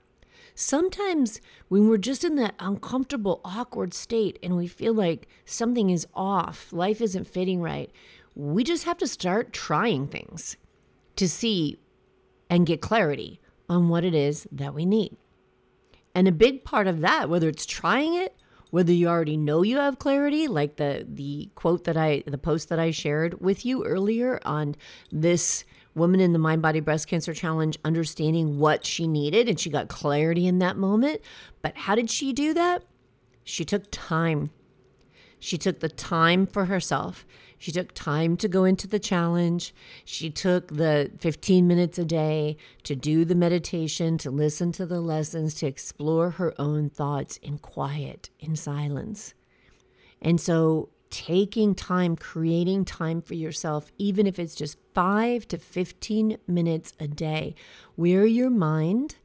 Sometimes 0.61 1.39
when 1.69 1.87
we're 1.87 1.95
just 1.95 2.25
in 2.25 2.35
that 2.35 2.53
uncomfortable, 2.59 3.39
awkward 3.45 3.93
state 3.93 4.37
and 4.43 4.57
we 4.57 4.67
feel 4.67 4.93
like 4.93 5.25
something 5.45 5.89
is 5.89 6.05
off, 6.13 6.73
life 6.73 6.99
isn't 6.99 7.29
fitting 7.29 7.61
right, 7.61 7.89
we 8.35 8.65
just 8.65 8.83
have 8.83 8.97
to 8.97 9.07
start 9.07 9.53
trying 9.53 10.05
things 10.05 10.57
to 11.15 11.29
see 11.29 11.79
and 12.49 12.65
get 12.65 12.81
clarity 12.81 13.39
on 13.69 13.87
what 13.87 14.03
it 14.03 14.13
is 14.13 14.49
that 14.51 14.73
we 14.73 14.85
need. 14.85 15.15
And 16.13 16.27
a 16.27 16.33
big 16.33 16.65
part 16.65 16.87
of 16.87 16.99
that, 16.99 17.29
whether 17.29 17.47
it's 17.47 17.65
trying 17.65 18.15
it, 18.15 18.35
whether 18.69 18.91
you 18.91 19.07
already 19.07 19.37
know 19.37 19.63
you 19.63 19.77
have 19.77 19.97
clarity, 19.97 20.49
like 20.49 20.75
the 20.75 21.05
the 21.07 21.49
quote 21.55 21.85
that 21.85 21.95
I 21.95 22.23
the 22.27 22.37
post 22.37 22.67
that 22.67 22.79
I 22.79 22.91
shared 22.91 23.39
with 23.39 23.65
you 23.65 23.85
earlier 23.85 24.41
on 24.43 24.75
this 25.09 25.63
woman 25.95 26.19
in 26.19 26.33
the 26.33 26.39
Mind 26.39 26.61
Body 26.61 26.79
Breast 26.79 27.07
Cancer 27.07 27.33
Challenge 27.33 27.77
understanding 27.83 28.59
what 28.59 28.85
she 28.85 29.07
needed 29.07 29.49
and 29.49 29.59
she 29.59 29.69
got 29.69 29.87
clarity 29.87 30.47
in 30.47 30.59
that 30.59 30.77
moment. 30.77 31.21
But 31.61 31.77
how 31.77 31.95
did 31.95 32.09
she 32.09 32.33
do 32.33 32.53
that? 32.53 32.83
She 33.43 33.65
took 33.65 33.85
time. 33.91 34.51
She 35.39 35.57
took 35.57 35.79
the 35.79 35.89
time 35.89 36.45
for 36.45 36.65
herself. 36.65 37.25
She 37.57 37.71
took 37.71 37.93
time 37.93 38.37
to 38.37 38.47
go 38.47 38.63
into 38.63 38.87
the 38.87 38.99
challenge. 38.99 39.73
She 40.05 40.29
took 40.29 40.67
the 40.67 41.11
15 41.19 41.67
minutes 41.67 41.97
a 41.97 42.05
day 42.05 42.57
to 42.83 42.95
do 42.95 43.25
the 43.25 43.35
meditation, 43.35 44.17
to 44.19 44.31
listen 44.31 44.71
to 44.73 44.85
the 44.85 45.01
lessons, 45.01 45.53
to 45.55 45.67
explore 45.67 46.31
her 46.31 46.53
own 46.57 46.89
thoughts 46.89 47.37
in 47.37 47.57
quiet, 47.57 48.29
in 48.39 48.55
silence. 48.55 49.33
And 50.21 50.39
so, 50.39 50.89
taking 51.09 51.75
time, 51.75 52.15
creating 52.15 52.85
time 52.85 53.21
for 53.21 53.33
yourself, 53.33 53.91
even 53.97 54.27
if 54.27 54.39
it's 54.39 54.55
just 54.55 54.77
five 54.93 55.47
to 55.47 55.57
15 55.57 56.37
minutes 56.47 56.93
a 56.99 57.07
day, 57.07 57.55
where 57.95 58.25
your 58.25 58.49
mind 58.49 59.15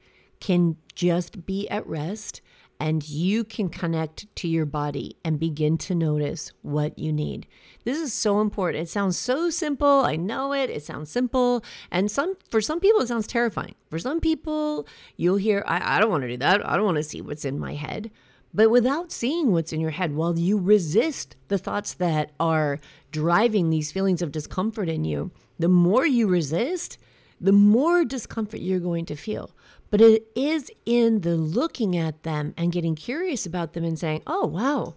can 0.41 0.77
just 0.95 1.47
be 1.47 1.69
at 1.69 1.87
rest 1.87 2.41
and 2.81 3.09
you 3.09 3.45
can 3.45 3.69
connect 3.69 4.27
to 4.37 4.49
your 4.49 4.67
body 4.67 5.17
and 5.25 5.39
begin 5.39 5.79
to 5.79 5.95
notice 5.95 6.53
what 6.63 6.99
you 6.99 7.13
need. 7.13 7.47
This 7.85 7.99
is 7.99 8.13
so 8.13 8.41
important. 8.41 8.83
It 8.83 8.89
sounds 8.89 9.17
so 9.17 9.49
simple. 9.51 10.03
I 10.05 10.17
know 10.17 10.53
it. 10.53 10.71
It 10.71 10.83
sounds 10.83 11.11
simple. 11.11 11.65
And 11.91 12.11
some 12.11 12.35
for 12.51 12.61
some 12.61 12.81
people 12.81 13.01
it 13.01 13.09
sounds 13.09 13.27
terrifying. 13.27 13.75
For 13.91 13.99
some 13.99 14.21
people, 14.21 14.87
you'll 15.17 15.37
hear, 15.37 15.63
I, 15.67 15.97
I 15.97 16.01
don't 16.01 16.11
want 16.11 16.23
to 16.23 16.29
do 16.29 16.37
that. 16.39 16.67
I 16.69 16.77
don't 16.77 16.85
want 16.85 16.97
to 16.97 17.03
see 17.03 17.21
what's 17.21 17.45
in 17.45 17.59
my 17.59 17.75
head. 17.75 18.11
But 18.55 18.71
without 18.71 19.11
seeing 19.11 19.51
what's 19.51 19.73
in 19.73 19.81
your 19.81 19.91
head, 19.91 20.15
while 20.15 20.39
you 20.39 20.59
resist 20.59 21.35
the 21.49 21.59
thoughts 21.59 21.93
that 21.95 22.31
are 22.39 22.79
driving 23.11 23.69
these 23.69 23.91
feelings 23.91 24.23
of 24.23 24.31
discomfort 24.31 24.89
in 24.89 25.05
you, 25.05 25.33
the 25.59 25.69
more 25.69 26.07
you 26.07 26.29
resist, 26.29 26.97
the 27.41 27.53
more 27.53 28.05
discomfort 28.05 28.61
you're 28.61 28.79
going 28.79 29.07
to 29.07 29.17
feel. 29.17 29.51
But 29.91 30.01
it 30.01 30.29
is 30.37 30.71
in 30.87 31.23
the 31.23 31.35
looking 31.37 31.97
at 31.97 32.23
them 32.23 32.55
and 32.57 32.73
getting 32.73 32.95
curious 32.95 33.45
about 33.45 33.73
them 33.73 33.85
and 33.85 33.99
saying, 33.99 34.23
oh, 34.27 34.47
wow, 34.47 34.95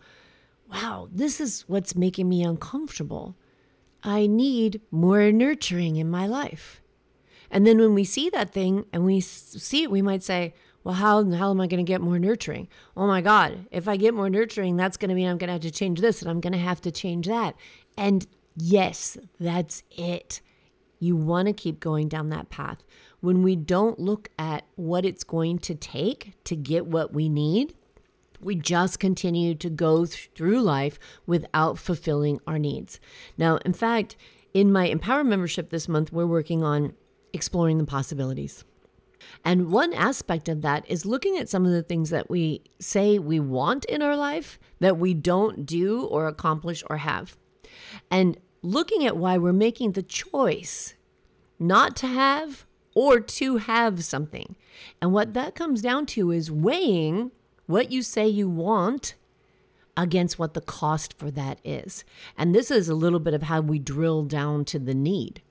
wow, 0.71 1.09
this 1.11 1.41
is 1.41 1.65
what's 1.67 1.95
making 1.95 2.29
me 2.29 2.43
uncomfortable. 2.43 3.35
I 4.03 4.27
need 4.27 4.81
more 4.91 5.31
nurturing 5.31 5.95
in 5.95 6.09
my 6.09 6.27
life. 6.27 6.81
And 7.49 7.65
then 7.65 7.79
when 7.79 7.93
we 7.93 8.03
see 8.03 8.29
that 8.29 8.51
thing 8.51 8.85
and 8.93 9.03
we 9.05 9.19
see 9.19 9.83
it, 9.83 9.91
we 9.91 10.01
might 10.01 10.23
say, 10.23 10.53
well, 10.87 10.95
how 10.95 11.21
the 11.21 11.35
hell 11.35 11.51
am 11.51 11.59
I 11.59 11.67
going 11.67 11.85
to 11.85 11.91
get 11.91 11.99
more 11.99 12.17
nurturing? 12.17 12.69
Oh 12.95 13.07
my 13.07 13.19
God, 13.19 13.67
if 13.71 13.89
I 13.89 13.97
get 13.97 14.13
more 14.13 14.29
nurturing, 14.29 14.77
that's 14.77 14.95
going 14.95 15.09
to 15.09 15.15
mean 15.15 15.27
I'm 15.27 15.37
going 15.37 15.49
to 15.49 15.51
have 15.51 15.61
to 15.63 15.69
change 15.69 15.99
this 15.99 16.21
and 16.21 16.31
I'm 16.31 16.39
going 16.39 16.53
to 16.53 16.59
have 16.59 16.79
to 16.79 16.91
change 16.91 17.27
that. 17.27 17.57
And 17.97 18.25
yes, 18.55 19.17
that's 19.37 19.83
it. 19.91 20.39
You 20.97 21.17
want 21.17 21.49
to 21.49 21.53
keep 21.53 21.81
going 21.81 22.07
down 22.07 22.29
that 22.29 22.49
path. 22.49 22.85
When 23.19 23.43
we 23.43 23.53
don't 23.57 23.99
look 23.99 24.29
at 24.39 24.63
what 24.77 25.03
it's 25.03 25.25
going 25.25 25.59
to 25.59 25.75
take 25.75 26.41
to 26.45 26.55
get 26.55 26.85
what 26.85 27.13
we 27.13 27.27
need, 27.27 27.75
we 28.39 28.55
just 28.55 28.97
continue 28.97 29.55
to 29.55 29.69
go 29.69 30.05
through 30.05 30.61
life 30.61 30.97
without 31.25 31.77
fulfilling 31.77 32.39
our 32.47 32.57
needs. 32.57 33.01
Now, 33.37 33.57
in 33.65 33.73
fact, 33.73 34.15
in 34.53 34.71
my 34.71 34.85
Empower 34.85 35.25
membership 35.25 35.69
this 35.69 35.89
month, 35.89 36.13
we're 36.13 36.25
working 36.25 36.63
on 36.63 36.93
exploring 37.33 37.77
the 37.77 37.83
possibilities. 37.83 38.63
And 39.43 39.71
one 39.71 39.93
aspect 39.93 40.49
of 40.49 40.61
that 40.61 40.89
is 40.89 41.05
looking 41.05 41.37
at 41.37 41.49
some 41.49 41.65
of 41.65 41.71
the 41.71 41.83
things 41.83 42.09
that 42.09 42.29
we 42.29 42.61
say 42.79 43.19
we 43.19 43.39
want 43.39 43.85
in 43.85 44.01
our 44.01 44.15
life 44.15 44.59
that 44.79 44.97
we 44.97 45.13
don't 45.13 45.65
do 45.65 46.03
or 46.03 46.27
accomplish 46.27 46.83
or 46.89 46.97
have. 46.97 47.37
And 48.11 48.37
looking 48.61 49.05
at 49.05 49.17
why 49.17 49.37
we're 49.37 49.53
making 49.53 49.91
the 49.91 50.03
choice 50.03 50.95
not 51.59 51.95
to 51.97 52.07
have 52.07 52.65
or 52.95 53.19
to 53.19 53.57
have 53.57 54.03
something. 54.03 54.55
And 55.01 55.13
what 55.13 55.33
that 55.33 55.55
comes 55.55 55.81
down 55.81 56.05
to 56.07 56.31
is 56.31 56.51
weighing 56.51 57.31
what 57.65 57.91
you 57.91 58.01
say 58.01 58.27
you 58.27 58.49
want 58.49 59.15
against 59.95 60.37
what 60.37 60.53
the 60.53 60.61
cost 60.61 61.17
for 61.17 61.31
that 61.31 61.59
is. 61.63 62.03
And 62.37 62.53
this 62.53 62.69
is 62.69 62.87
a 62.87 62.95
little 62.95 63.19
bit 63.19 63.33
of 63.33 63.43
how 63.43 63.61
we 63.61 63.79
drill 63.79 64.23
down 64.23 64.65
to 64.65 64.79
the 64.79 64.93
need 64.93 65.41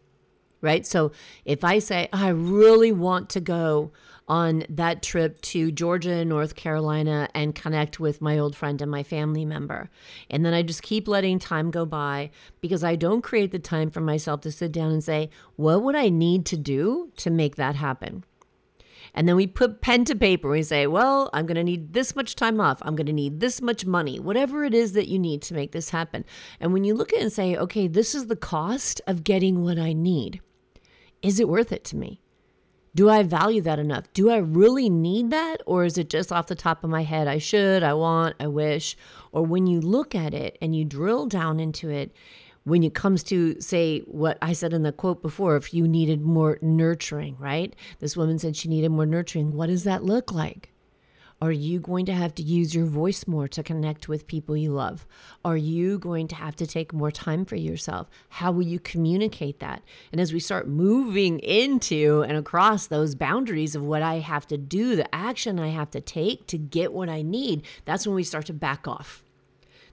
right? 0.61 0.87
So 0.87 1.13
if 1.45 1.65
I 1.65 1.79
say, 1.79 2.09
I 2.13 2.29
really 2.29 2.93
want 2.93 3.29
to 3.31 3.41
go 3.41 3.93
on 4.29 4.65
that 4.69 5.03
trip 5.03 5.41
to 5.41 5.71
Georgia 5.71 6.13
and 6.13 6.29
North 6.29 6.57
Carolina 6.57 7.29
and 7.35 7.55
connect 7.55 8.01
with 8.01 8.21
my 8.21 8.39
old 8.39 8.57
friend 8.57 8.83
and 8.83 8.91
my 8.91 9.03
family 9.03 9.45
member. 9.45 9.89
And 10.29 10.45
then 10.45 10.53
I 10.53 10.63
just 10.63 10.83
keep 10.83 11.07
letting 11.07 11.39
time 11.39 11.71
go 11.71 11.87
by 11.87 12.31
because 12.61 12.83
I 12.83 12.97
don't 12.97 13.23
create 13.23 13.53
the 13.53 13.59
time 13.59 13.91
for 13.91 14.01
myself 14.01 14.41
to 14.41 14.51
sit 14.51 14.73
down 14.73 14.91
and 14.91 15.05
say, 15.05 15.31
what 15.55 15.83
would 15.83 15.95
I 15.95 16.09
need 16.09 16.45
to 16.47 16.57
do 16.57 17.13
to 17.19 17.31
make 17.31 17.57
that 17.57 17.77
happen? 17.77 18.25
And 19.17 19.27
then 19.27 19.35
we 19.35 19.47
put 19.47 19.81
pen 19.81 20.05
to 20.05 20.15
paper. 20.15 20.51
We 20.51 20.63
say, 20.63 20.87
well, 20.87 21.31
I'm 21.33 21.47
going 21.47 21.57
to 21.57 21.65
need 21.65 21.95
this 21.95 22.15
much 22.15 22.37
time 22.37 22.61
off. 22.61 22.83
I'm 22.83 22.95
going 22.95 23.07
to 23.07 23.13
need 23.15 23.41
this 23.41 23.63
much 23.63 23.87
money, 23.87 24.21
whatever 24.21 24.63
it 24.63 24.75
is 24.75 24.93
that 24.93 25.09
you 25.09 25.19
need 25.19 25.41
to 25.43 25.55
make 25.55 25.73
this 25.73 25.89
happen. 25.89 26.27
And 26.61 26.75
when 26.75 26.85
you 26.85 26.95
look 26.95 27.15
at 27.15 27.21
it 27.21 27.23
and 27.23 27.33
say, 27.33 27.57
okay, 27.57 27.89
this 27.89 28.15
is 28.15 28.27
the 28.27 28.37
cost 28.37 29.01
of 29.07 29.25
getting 29.25 29.63
what 29.63 29.79
I 29.79 29.95
need, 29.95 30.43
is 31.23 31.41
it 31.41 31.49
worth 31.49 31.73
it 31.73 31.83
to 31.85 31.97
me? 31.97 32.21
Do 32.95 33.11
I 33.11 33.23
value 33.23 33.61
that 33.63 33.79
enough? 33.79 34.11
Do 34.13 34.31
I 34.31 34.37
really 34.39 34.89
need 34.89 35.31
that? 35.31 35.63
Or 35.67 35.85
is 35.85 35.99
it 35.99 36.09
just 36.09 36.33
off 36.33 36.47
the 36.47 36.55
top 36.55 36.85
of 36.85 36.91
my 36.91 37.03
head? 37.03 37.27
I 37.27 37.39
should, 37.39 37.83
I 37.83 37.95
want, 37.95 38.37
I 38.39 38.47
wish. 38.47 38.97
Or 39.33 39.43
when 39.43 39.67
you 39.67 39.81
look 39.81 40.15
at 40.15 40.33
it 40.33 40.57
and 40.63 40.75
you 40.75 40.85
drill 40.85 41.27
down 41.27 41.61
into 41.61 41.91
it, 41.91 42.13
when 42.67 42.83
it 42.83 42.95
comes 42.95 43.23
to, 43.23 43.61
say, 43.61 44.01
what 44.01 44.39
I 44.43 44.53
said 44.53 44.73
in 44.73 44.83
the 44.83 44.91
quote 44.91 45.23
before, 45.23 45.55
if 45.55 45.73
you 45.73 45.87
needed 45.87 46.21
more 46.21 46.59
nurturing, 46.61 47.37
right? 47.39 47.73
This 48.01 48.17
woman 48.17 48.41
said 48.41 48.57
she 48.57 48.69
needed 48.69 48.89
more 48.91 49.07
nurturing. 49.07 49.53
What 49.53 49.69
does 49.69 49.85
that 49.85 50.03
look 50.03 50.33
like? 50.33 50.73
Are 51.41 51.53
you 51.53 51.79
going 51.79 52.07
to 52.07 52.13
have 52.13 52.35
to 52.35 52.43
use 52.43 52.75
your 52.75 52.87
voice 52.87 53.29
more 53.29 53.47
to 53.47 53.63
connect 53.63 54.09
with 54.09 54.27
people 54.27 54.57
you 54.57 54.73
love? 54.73 55.07
Are 55.45 55.57
you 55.57 55.97
going 56.01 56.27
to 56.27 56.35
have 56.35 56.57
to 56.57 56.67
take 56.67 56.93
more 56.93 57.13
time 57.13 57.45
for 57.45 57.55
yourself? 57.55 58.09
How 58.31 58.51
will 58.51 58.65
you 58.65 58.81
communicate 58.81 59.61
that? 59.61 59.83
And 60.11 60.21
as 60.21 60.33
we 60.33 60.41
start 60.41 60.67
moving 60.67 61.39
into 61.39 62.25
and 62.27 62.37
across 62.37 62.89
those 62.89 63.15
boundaries 63.15 63.77
of 63.77 63.85
what 63.85 64.03
I 64.03 64.15
have 64.19 64.49
to 64.49 64.59
do, 64.59 64.97
the 64.97 65.15
action 65.15 65.61
I 65.61 65.69
have 65.69 65.93
to 65.93 66.01
take 66.01 66.49
to 66.49 66.59
get 66.59 66.93
what 66.93 67.09
I 67.09 67.23
need, 67.23 67.63
that's 67.85 68.09
when 68.09 68.17
we 68.17 68.25
start 68.25 68.47
to 68.47 68.53
back 68.53 68.89
off. 68.89 69.23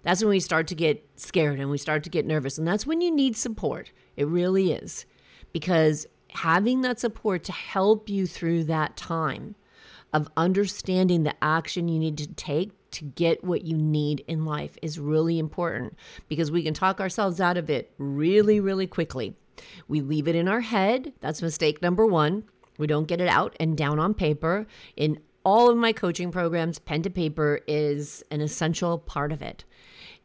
That's 0.03 0.21
when 0.21 0.29
we 0.29 0.39
start 0.39 0.67
to 0.67 0.75
get 0.75 1.07
scared 1.15 1.59
and 1.59 1.69
we 1.69 1.77
start 1.77 2.03
to 2.03 2.09
get 2.09 2.25
nervous. 2.25 2.57
And 2.57 2.67
that's 2.67 2.85
when 2.85 3.01
you 3.01 3.09
need 3.09 3.35
support. 3.35 3.91
It 4.15 4.27
really 4.27 4.71
is. 4.71 5.05
Because 5.51 6.07
having 6.29 6.81
that 6.81 6.99
support 6.99 7.43
to 7.45 7.51
help 7.51 8.09
you 8.09 8.27
through 8.27 8.65
that 8.65 8.97
time 8.97 9.55
of 10.11 10.29
understanding 10.37 11.23
the 11.23 11.35
action 11.43 11.87
you 11.87 11.99
need 11.99 12.17
to 12.17 12.27
take 12.27 12.71
to 12.91 13.03
get 13.03 13.43
what 13.43 13.63
you 13.63 13.75
need 13.75 14.23
in 14.27 14.45
life 14.45 14.77
is 14.81 14.99
really 14.99 15.39
important 15.39 15.97
because 16.29 16.51
we 16.51 16.61
can 16.61 16.73
talk 16.73 17.01
ourselves 17.01 17.41
out 17.41 17.57
of 17.57 17.69
it 17.69 17.91
really, 17.97 18.59
really 18.59 18.85
quickly. 18.85 19.35
We 19.87 20.01
leave 20.01 20.27
it 20.27 20.35
in 20.35 20.47
our 20.47 20.61
head. 20.61 21.13
That's 21.19 21.41
mistake 21.41 21.81
number 21.81 22.05
one. 22.05 22.43
We 22.77 22.87
don't 22.87 23.07
get 23.07 23.21
it 23.21 23.27
out 23.27 23.55
and 23.59 23.77
down 23.77 23.99
on 23.99 24.13
paper. 24.13 24.67
In 24.95 25.19
all 25.43 25.69
of 25.69 25.77
my 25.77 25.91
coaching 25.91 26.31
programs, 26.31 26.79
pen 26.79 27.01
to 27.03 27.09
paper 27.09 27.59
is 27.67 28.23
an 28.31 28.41
essential 28.41 28.97
part 28.97 29.31
of 29.31 29.41
it. 29.41 29.65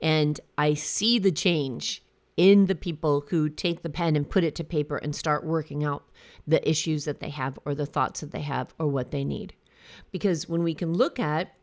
And 0.00 0.40
I 0.56 0.74
see 0.74 1.18
the 1.18 1.32
change 1.32 2.02
in 2.36 2.66
the 2.66 2.74
people 2.74 3.26
who 3.30 3.48
take 3.48 3.82
the 3.82 3.90
pen 3.90 4.14
and 4.14 4.30
put 4.30 4.44
it 4.44 4.54
to 4.54 4.64
paper 4.64 4.96
and 4.96 5.14
start 5.14 5.44
working 5.44 5.84
out 5.84 6.04
the 6.46 6.66
issues 6.68 7.04
that 7.04 7.20
they 7.20 7.30
have 7.30 7.58
or 7.64 7.74
the 7.74 7.86
thoughts 7.86 8.20
that 8.20 8.30
they 8.30 8.42
have 8.42 8.72
or 8.78 8.86
what 8.86 9.10
they 9.10 9.24
need. 9.24 9.54
Because 10.12 10.48
when 10.48 10.62
we 10.62 10.74
can 10.74 10.94
look 10.94 11.18
at 11.18 11.54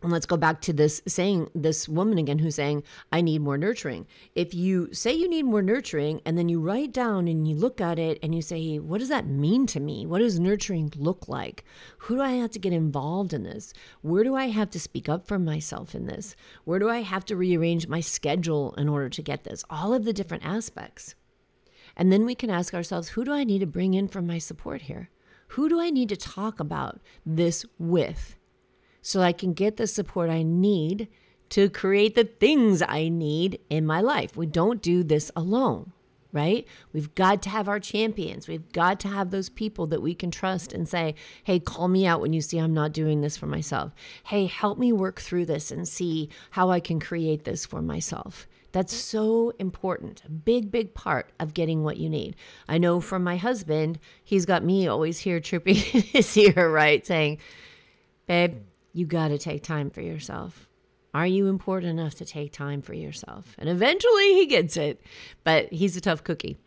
and 0.00 0.12
let's 0.12 0.26
go 0.26 0.36
back 0.36 0.60
to 0.62 0.72
this 0.72 1.02
saying, 1.08 1.50
this 1.56 1.88
woman 1.88 2.18
again 2.18 2.38
who's 2.38 2.54
saying, 2.54 2.84
I 3.10 3.20
need 3.20 3.40
more 3.40 3.58
nurturing. 3.58 4.06
If 4.36 4.54
you 4.54 4.92
say 4.92 5.12
you 5.12 5.28
need 5.28 5.44
more 5.44 5.62
nurturing 5.62 6.20
and 6.24 6.38
then 6.38 6.48
you 6.48 6.60
write 6.60 6.92
down 6.92 7.26
and 7.26 7.48
you 7.48 7.56
look 7.56 7.80
at 7.80 7.98
it 7.98 8.20
and 8.22 8.32
you 8.32 8.40
say, 8.40 8.78
what 8.78 8.98
does 8.98 9.08
that 9.08 9.26
mean 9.26 9.66
to 9.66 9.80
me? 9.80 10.06
What 10.06 10.20
does 10.20 10.38
nurturing 10.38 10.92
look 10.96 11.28
like? 11.28 11.64
Who 11.98 12.14
do 12.14 12.22
I 12.22 12.30
have 12.34 12.52
to 12.52 12.60
get 12.60 12.72
involved 12.72 13.32
in 13.32 13.42
this? 13.42 13.72
Where 14.02 14.22
do 14.22 14.36
I 14.36 14.48
have 14.48 14.70
to 14.70 14.80
speak 14.80 15.08
up 15.08 15.26
for 15.26 15.38
myself 15.38 15.96
in 15.96 16.06
this? 16.06 16.36
Where 16.62 16.78
do 16.78 16.88
I 16.88 17.02
have 17.02 17.24
to 17.26 17.36
rearrange 17.36 17.88
my 17.88 18.00
schedule 18.00 18.74
in 18.78 18.88
order 18.88 19.08
to 19.08 19.22
get 19.22 19.42
this? 19.42 19.64
All 19.68 19.92
of 19.92 20.04
the 20.04 20.12
different 20.12 20.44
aspects. 20.44 21.16
And 21.96 22.12
then 22.12 22.24
we 22.24 22.36
can 22.36 22.50
ask 22.50 22.72
ourselves, 22.72 23.08
who 23.08 23.24
do 23.24 23.32
I 23.32 23.42
need 23.42 23.58
to 23.58 23.66
bring 23.66 23.94
in 23.94 24.06
for 24.06 24.22
my 24.22 24.38
support 24.38 24.82
here? 24.82 25.10
Who 25.48 25.68
do 25.68 25.80
I 25.80 25.90
need 25.90 26.08
to 26.10 26.16
talk 26.16 26.60
about 26.60 27.00
this 27.26 27.66
with 27.78 28.36
so 29.02 29.20
I 29.20 29.32
can 29.32 29.52
get 29.52 29.76
the 29.76 29.86
support 29.86 30.30
I 30.30 30.42
need 30.42 31.08
to 31.50 31.70
create 31.70 32.14
the 32.14 32.24
things 32.24 32.82
I 32.86 33.08
need 33.08 33.60
in 33.70 33.86
my 33.86 34.00
life? 34.00 34.36
We 34.36 34.46
don't 34.46 34.82
do 34.82 35.02
this 35.02 35.30
alone, 35.34 35.92
right? 36.32 36.66
We've 36.92 37.14
got 37.14 37.42
to 37.42 37.48
have 37.48 37.68
our 37.68 37.80
champions. 37.80 38.48
We've 38.48 38.70
got 38.72 39.00
to 39.00 39.08
have 39.08 39.30
those 39.30 39.48
people 39.48 39.86
that 39.86 40.02
we 40.02 40.14
can 40.14 40.30
trust 40.30 40.72
and 40.72 40.88
say, 40.88 41.14
hey, 41.44 41.58
call 41.58 41.88
me 41.88 42.06
out 42.06 42.20
when 42.20 42.32
you 42.32 42.40
see 42.40 42.58
I'm 42.58 42.74
not 42.74 42.92
doing 42.92 43.20
this 43.20 43.36
for 43.36 43.46
myself. 43.46 43.92
Hey, 44.24 44.46
help 44.46 44.78
me 44.78 44.92
work 44.92 45.20
through 45.20 45.46
this 45.46 45.70
and 45.70 45.88
see 45.88 46.28
how 46.50 46.70
I 46.70 46.80
can 46.80 47.00
create 47.00 47.44
this 47.44 47.64
for 47.64 47.80
myself. 47.80 48.46
That's 48.72 48.94
so 48.94 49.52
important. 49.58 50.22
A 50.26 50.30
big, 50.30 50.70
big 50.70 50.92
part 50.92 51.30
of 51.40 51.54
getting 51.54 51.82
what 51.82 51.96
you 51.96 52.10
need. 52.10 52.36
I 52.68 52.76
know 52.76 53.00
from 53.00 53.24
my 53.24 53.36
husband, 53.36 53.98
he's 54.22 54.44
got 54.44 54.62
me 54.62 54.86
always 54.86 55.20
here 55.20 55.40
tripping 55.40 55.74
his 55.74 56.36
ear, 56.36 56.70
right? 56.70 57.04
Saying, 57.06 57.38
babe, 58.26 58.58
you 58.98 59.06
got 59.06 59.28
to 59.28 59.38
take 59.38 59.62
time 59.62 59.90
for 59.90 60.00
yourself. 60.00 60.68
Are 61.14 61.26
you 61.26 61.46
important 61.46 61.98
enough 61.98 62.16
to 62.16 62.24
take 62.24 62.52
time 62.52 62.82
for 62.82 62.94
yourself? 62.94 63.54
And 63.56 63.68
eventually 63.68 64.34
he 64.34 64.44
gets 64.44 64.76
it, 64.76 65.00
but 65.44 65.72
he's 65.72 65.96
a 65.96 66.00
tough 66.00 66.24
cookie. 66.24 66.58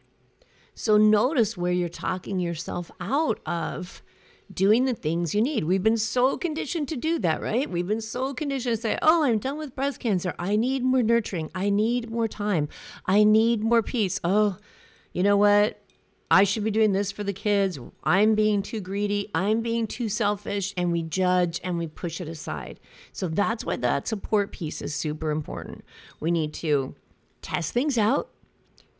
So 0.73 0.95
notice 0.95 1.57
where 1.57 1.73
you're 1.73 1.89
talking 1.89 2.39
yourself 2.39 2.89
out 3.01 3.41
of 3.45 4.01
doing 4.51 4.85
the 4.85 4.93
things 4.93 5.35
you 5.35 5.41
need. 5.41 5.65
We've 5.65 5.83
been 5.83 5.97
so 5.97 6.37
conditioned 6.37 6.87
to 6.87 6.95
do 6.95 7.19
that, 7.19 7.41
right? 7.41 7.69
We've 7.69 7.87
been 7.87 8.01
so 8.01 8.33
conditioned 8.33 8.77
to 8.77 8.81
say, 8.81 8.97
oh, 9.01 9.25
I'm 9.25 9.37
done 9.37 9.57
with 9.57 9.75
breast 9.75 9.99
cancer. 9.99 10.33
I 10.39 10.55
need 10.55 10.85
more 10.85 11.03
nurturing. 11.03 11.51
I 11.53 11.69
need 11.69 12.09
more 12.09 12.29
time. 12.29 12.69
I 13.05 13.25
need 13.25 13.61
more 13.61 13.83
peace. 13.83 14.21
Oh, 14.23 14.57
you 15.11 15.21
know 15.21 15.35
what? 15.35 15.80
I 16.31 16.45
should 16.45 16.63
be 16.63 16.71
doing 16.71 16.93
this 16.93 17.11
for 17.11 17.25
the 17.25 17.33
kids. 17.33 17.77
I'm 18.05 18.35
being 18.35 18.61
too 18.61 18.79
greedy. 18.79 19.29
I'm 19.35 19.59
being 19.61 19.85
too 19.85 20.07
selfish. 20.07 20.73
And 20.77 20.89
we 20.89 21.03
judge 21.03 21.59
and 21.61 21.77
we 21.77 21.87
push 21.87 22.21
it 22.21 22.29
aside. 22.29 22.79
So 23.11 23.27
that's 23.27 23.65
why 23.65 23.75
that 23.75 24.07
support 24.07 24.53
piece 24.53 24.81
is 24.81 24.95
super 24.95 25.29
important. 25.29 25.83
We 26.21 26.31
need 26.31 26.53
to 26.55 26.95
test 27.41 27.73
things 27.73 27.97
out, 27.97 28.29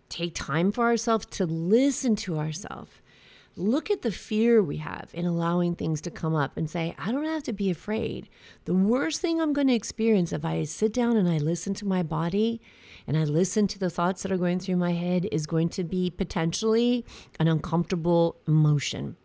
take 0.09 0.35
time 0.35 0.73
for 0.73 0.87
ourselves 0.87 1.25
to 1.27 1.45
listen 1.45 2.17
to 2.17 2.37
ourselves 2.37 2.91
look 3.55 3.91
at 3.91 4.01
the 4.01 4.11
fear 4.11 4.63
we 4.63 4.77
have 4.77 5.09
in 5.13 5.25
allowing 5.25 5.75
things 5.75 6.01
to 6.01 6.11
come 6.11 6.35
up 6.35 6.55
and 6.57 6.69
say, 6.69 6.95
I 6.97 7.11
don't 7.11 7.25
have 7.25 7.43
to 7.43 7.53
be 7.53 7.69
afraid. 7.69 8.29
The 8.65 8.73
worst 8.73 9.21
thing 9.21 9.41
I'm 9.41 9.53
going 9.53 9.67
to 9.67 9.73
experience 9.73 10.31
if 10.31 10.45
I 10.45 10.63
sit 10.63 10.93
down 10.93 11.17
and 11.17 11.27
I 11.27 11.37
listen 11.37 11.73
to 11.75 11.85
my 11.85 12.03
body 12.03 12.61
and 13.11 13.17
I 13.17 13.25
listen 13.25 13.67
to 13.67 13.77
the 13.77 13.89
thoughts 13.89 14.23
that 14.23 14.31
are 14.31 14.37
going 14.37 14.61
through 14.61 14.77
my 14.77 14.93
head 14.93 15.27
is 15.33 15.45
going 15.45 15.67
to 15.71 15.83
be 15.83 16.09
potentially 16.09 17.05
an 17.41 17.49
uncomfortable 17.49 18.37
emotion. 18.47 19.17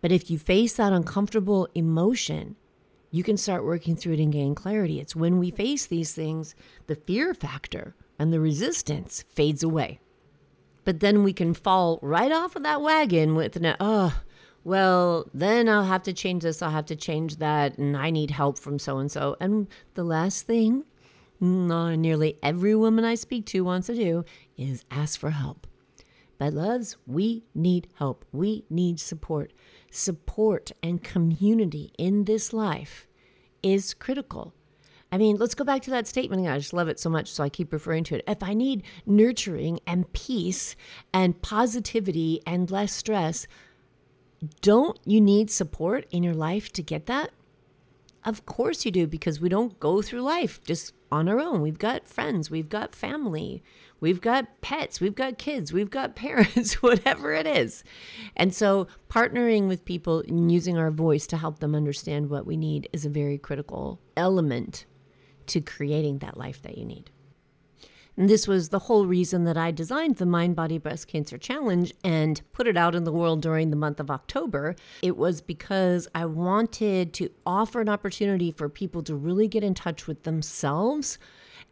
But 0.00 0.12
if 0.12 0.30
you 0.30 0.38
face 0.38 0.76
that 0.76 0.90
uncomfortable 0.90 1.68
emotion, 1.74 2.56
you 3.10 3.22
can 3.22 3.36
start 3.36 3.66
working 3.66 3.96
through 3.96 4.14
it 4.14 4.20
and 4.20 4.32
gain 4.32 4.54
clarity. 4.54 4.98
It's 4.98 5.14
when 5.14 5.38
we 5.38 5.50
face 5.50 5.84
these 5.84 6.14
things, 6.14 6.54
the 6.86 6.94
fear 6.94 7.34
factor 7.34 7.94
and 8.18 8.32
the 8.32 8.40
resistance 8.40 9.26
fades 9.28 9.62
away. 9.62 10.00
But 10.84 11.00
then 11.00 11.22
we 11.22 11.34
can 11.34 11.52
fall 11.52 11.98
right 12.00 12.32
off 12.32 12.56
of 12.56 12.62
that 12.62 12.80
wagon 12.80 13.34
with 13.34 13.56
an, 13.56 13.76
oh, 13.78 14.22
well, 14.64 15.28
then 15.34 15.68
I'll 15.68 15.84
have 15.84 16.04
to 16.04 16.14
change 16.14 16.44
this, 16.44 16.62
I'll 16.62 16.70
have 16.70 16.86
to 16.86 16.96
change 16.96 17.36
that, 17.36 17.76
and 17.76 17.94
I 17.94 18.08
need 18.08 18.30
help 18.30 18.58
from 18.58 18.78
so 18.78 18.96
and 18.96 19.12
so. 19.12 19.36
And 19.38 19.68
the 19.92 20.02
last 20.02 20.46
thing 20.46 20.84
nearly 21.40 22.38
every 22.42 22.74
woman 22.74 23.04
I 23.04 23.14
speak 23.14 23.46
to 23.46 23.64
wants 23.64 23.86
to 23.86 23.94
do 23.94 24.24
is 24.56 24.84
ask 24.90 25.18
for 25.18 25.30
help. 25.30 25.66
But, 26.38 26.54
loves, 26.54 26.96
we 27.06 27.44
need 27.54 27.88
help. 27.94 28.24
We 28.32 28.64
need 28.70 28.98
support. 28.98 29.52
Support 29.90 30.72
and 30.82 31.02
community 31.02 31.92
in 31.98 32.24
this 32.24 32.52
life 32.52 33.06
is 33.62 33.92
critical. 33.92 34.54
I 35.12 35.18
mean, 35.18 35.36
let's 35.36 35.54
go 35.54 35.64
back 35.64 35.82
to 35.82 35.90
that 35.90 36.06
statement. 36.06 36.46
I 36.46 36.56
just 36.58 36.72
love 36.72 36.88
it 36.88 37.00
so 37.00 37.10
much, 37.10 37.30
so 37.30 37.42
I 37.42 37.48
keep 37.48 37.72
referring 37.72 38.04
to 38.04 38.16
it. 38.16 38.24
If 38.28 38.42
I 38.42 38.54
need 38.54 38.84
nurturing 39.04 39.80
and 39.86 40.10
peace 40.12 40.76
and 41.12 41.42
positivity 41.42 42.40
and 42.46 42.70
less 42.70 42.92
stress, 42.92 43.46
don't 44.62 44.98
you 45.04 45.20
need 45.20 45.50
support 45.50 46.06
in 46.10 46.22
your 46.22 46.34
life 46.34 46.72
to 46.72 46.82
get 46.82 47.06
that? 47.06 47.32
Of 48.24 48.44
course 48.44 48.84
you 48.84 48.90
do, 48.90 49.06
because 49.06 49.40
we 49.40 49.48
don't 49.48 49.80
go 49.80 50.02
through 50.02 50.20
life 50.20 50.62
just 50.64 50.92
on 51.10 51.28
our 51.28 51.40
own. 51.40 51.62
We've 51.62 51.78
got 51.78 52.06
friends, 52.06 52.50
we've 52.50 52.68
got 52.68 52.94
family, 52.94 53.62
we've 53.98 54.20
got 54.20 54.60
pets, 54.60 55.00
we've 55.00 55.14
got 55.14 55.38
kids, 55.38 55.72
we've 55.72 55.90
got 55.90 56.14
parents, 56.16 56.82
whatever 56.82 57.32
it 57.32 57.46
is. 57.46 57.82
And 58.36 58.54
so, 58.54 58.88
partnering 59.08 59.68
with 59.68 59.84
people 59.84 60.20
and 60.20 60.52
using 60.52 60.76
our 60.76 60.90
voice 60.90 61.26
to 61.28 61.38
help 61.38 61.60
them 61.60 61.74
understand 61.74 62.28
what 62.28 62.46
we 62.46 62.56
need 62.56 62.88
is 62.92 63.06
a 63.06 63.10
very 63.10 63.38
critical 63.38 64.00
element 64.16 64.84
to 65.46 65.60
creating 65.60 66.18
that 66.18 66.36
life 66.36 66.60
that 66.62 66.76
you 66.76 66.84
need. 66.84 67.10
And 68.16 68.28
this 68.28 68.46
was 68.46 68.68
the 68.68 68.80
whole 68.80 69.06
reason 69.06 69.44
that 69.44 69.56
I 69.56 69.70
designed 69.70 70.16
the 70.16 70.26
Mind 70.26 70.56
Body 70.56 70.78
Breast 70.78 71.08
Cancer 71.08 71.38
Challenge 71.38 71.92
and 72.04 72.42
put 72.52 72.66
it 72.66 72.76
out 72.76 72.94
in 72.94 73.04
the 73.04 73.12
world 73.12 73.40
during 73.40 73.70
the 73.70 73.76
month 73.76 74.00
of 74.00 74.10
October. 74.10 74.76
It 75.02 75.16
was 75.16 75.40
because 75.40 76.06
I 76.14 76.26
wanted 76.26 77.14
to 77.14 77.30
offer 77.46 77.80
an 77.80 77.88
opportunity 77.88 78.52
for 78.52 78.68
people 78.68 79.02
to 79.04 79.14
really 79.14 79.48
get 79.48 79.64
in 79.64 79.74
touch 79.74 80.06
with 80.06 80.24
themselves 80.24 81.18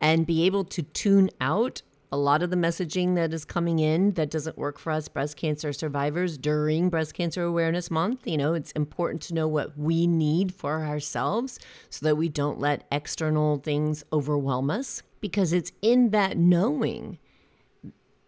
and 0.01 0.27
be 0.27 0.45
able 0.45 0.65
to 0.65 0.83
tune 0.83 1.31
out 1.41 1.83
a 2.11 2.17
lot 2.17 2.43
of 2.43 2.51
the 2.51 2.57
messaging 2.57 3.15
that 3.17 3.35
is 3.35 3.45
coming 3.45 3.79
in 3.79 4.13
that 4.13 4.31
doesn't 4.31 4.57
work 4.57 4.79
for 4.79 4.91
us 4.93 5.09
breast 5.09 5.37
cancer 5.37 5.73
survivors 5.73 6.39
during 6.39 6.89
Breast 6.89 7.13
Cancer 7.15 7.43
Awareness 7.43 7.91
Month. 7.91 8.27
You 8.27 8.39
know, 8.39 8.55
it's 8.55 8.73
important 8.73 9.21
to 9.23 9.35
know 9.35 9.47
what 9.47 9.77
we 9.79 10.07
need 10.07 10.55
for 10.55 10.85
ourselves 10.85 11.59
so 11.91 12.07
that 12.07 12.17
we 12.17 12.29
don't 12.29 12.59
let 12.59 12.87
external 12.91 13.59
things 13.59 14.05
overwhelm 14.11 14.71
us 14.71 15.03
because 15.21 15.53
it's 15.53 15.73
in 15.83 16.11
that 16.11 16.39
knowing, 16.39 17.19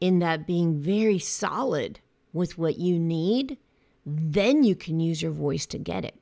in 0.00 0.18
that 0.18 0.46
being 0.46 0.78
very 0.78 1.18
solid 1.18 2.00
with 2.32 2.58
what 2.58 2.78
you 2.78 2.98
need, 2.98 3.56
then 4.04 4.62
you 4.62 4.74
can 4.74 5.00
use 5.00 5.22
your 5.22 5.32
voice 5.32 5.64
to 5.66 5.78
get 5.78 6.04
it. 6.04 6.19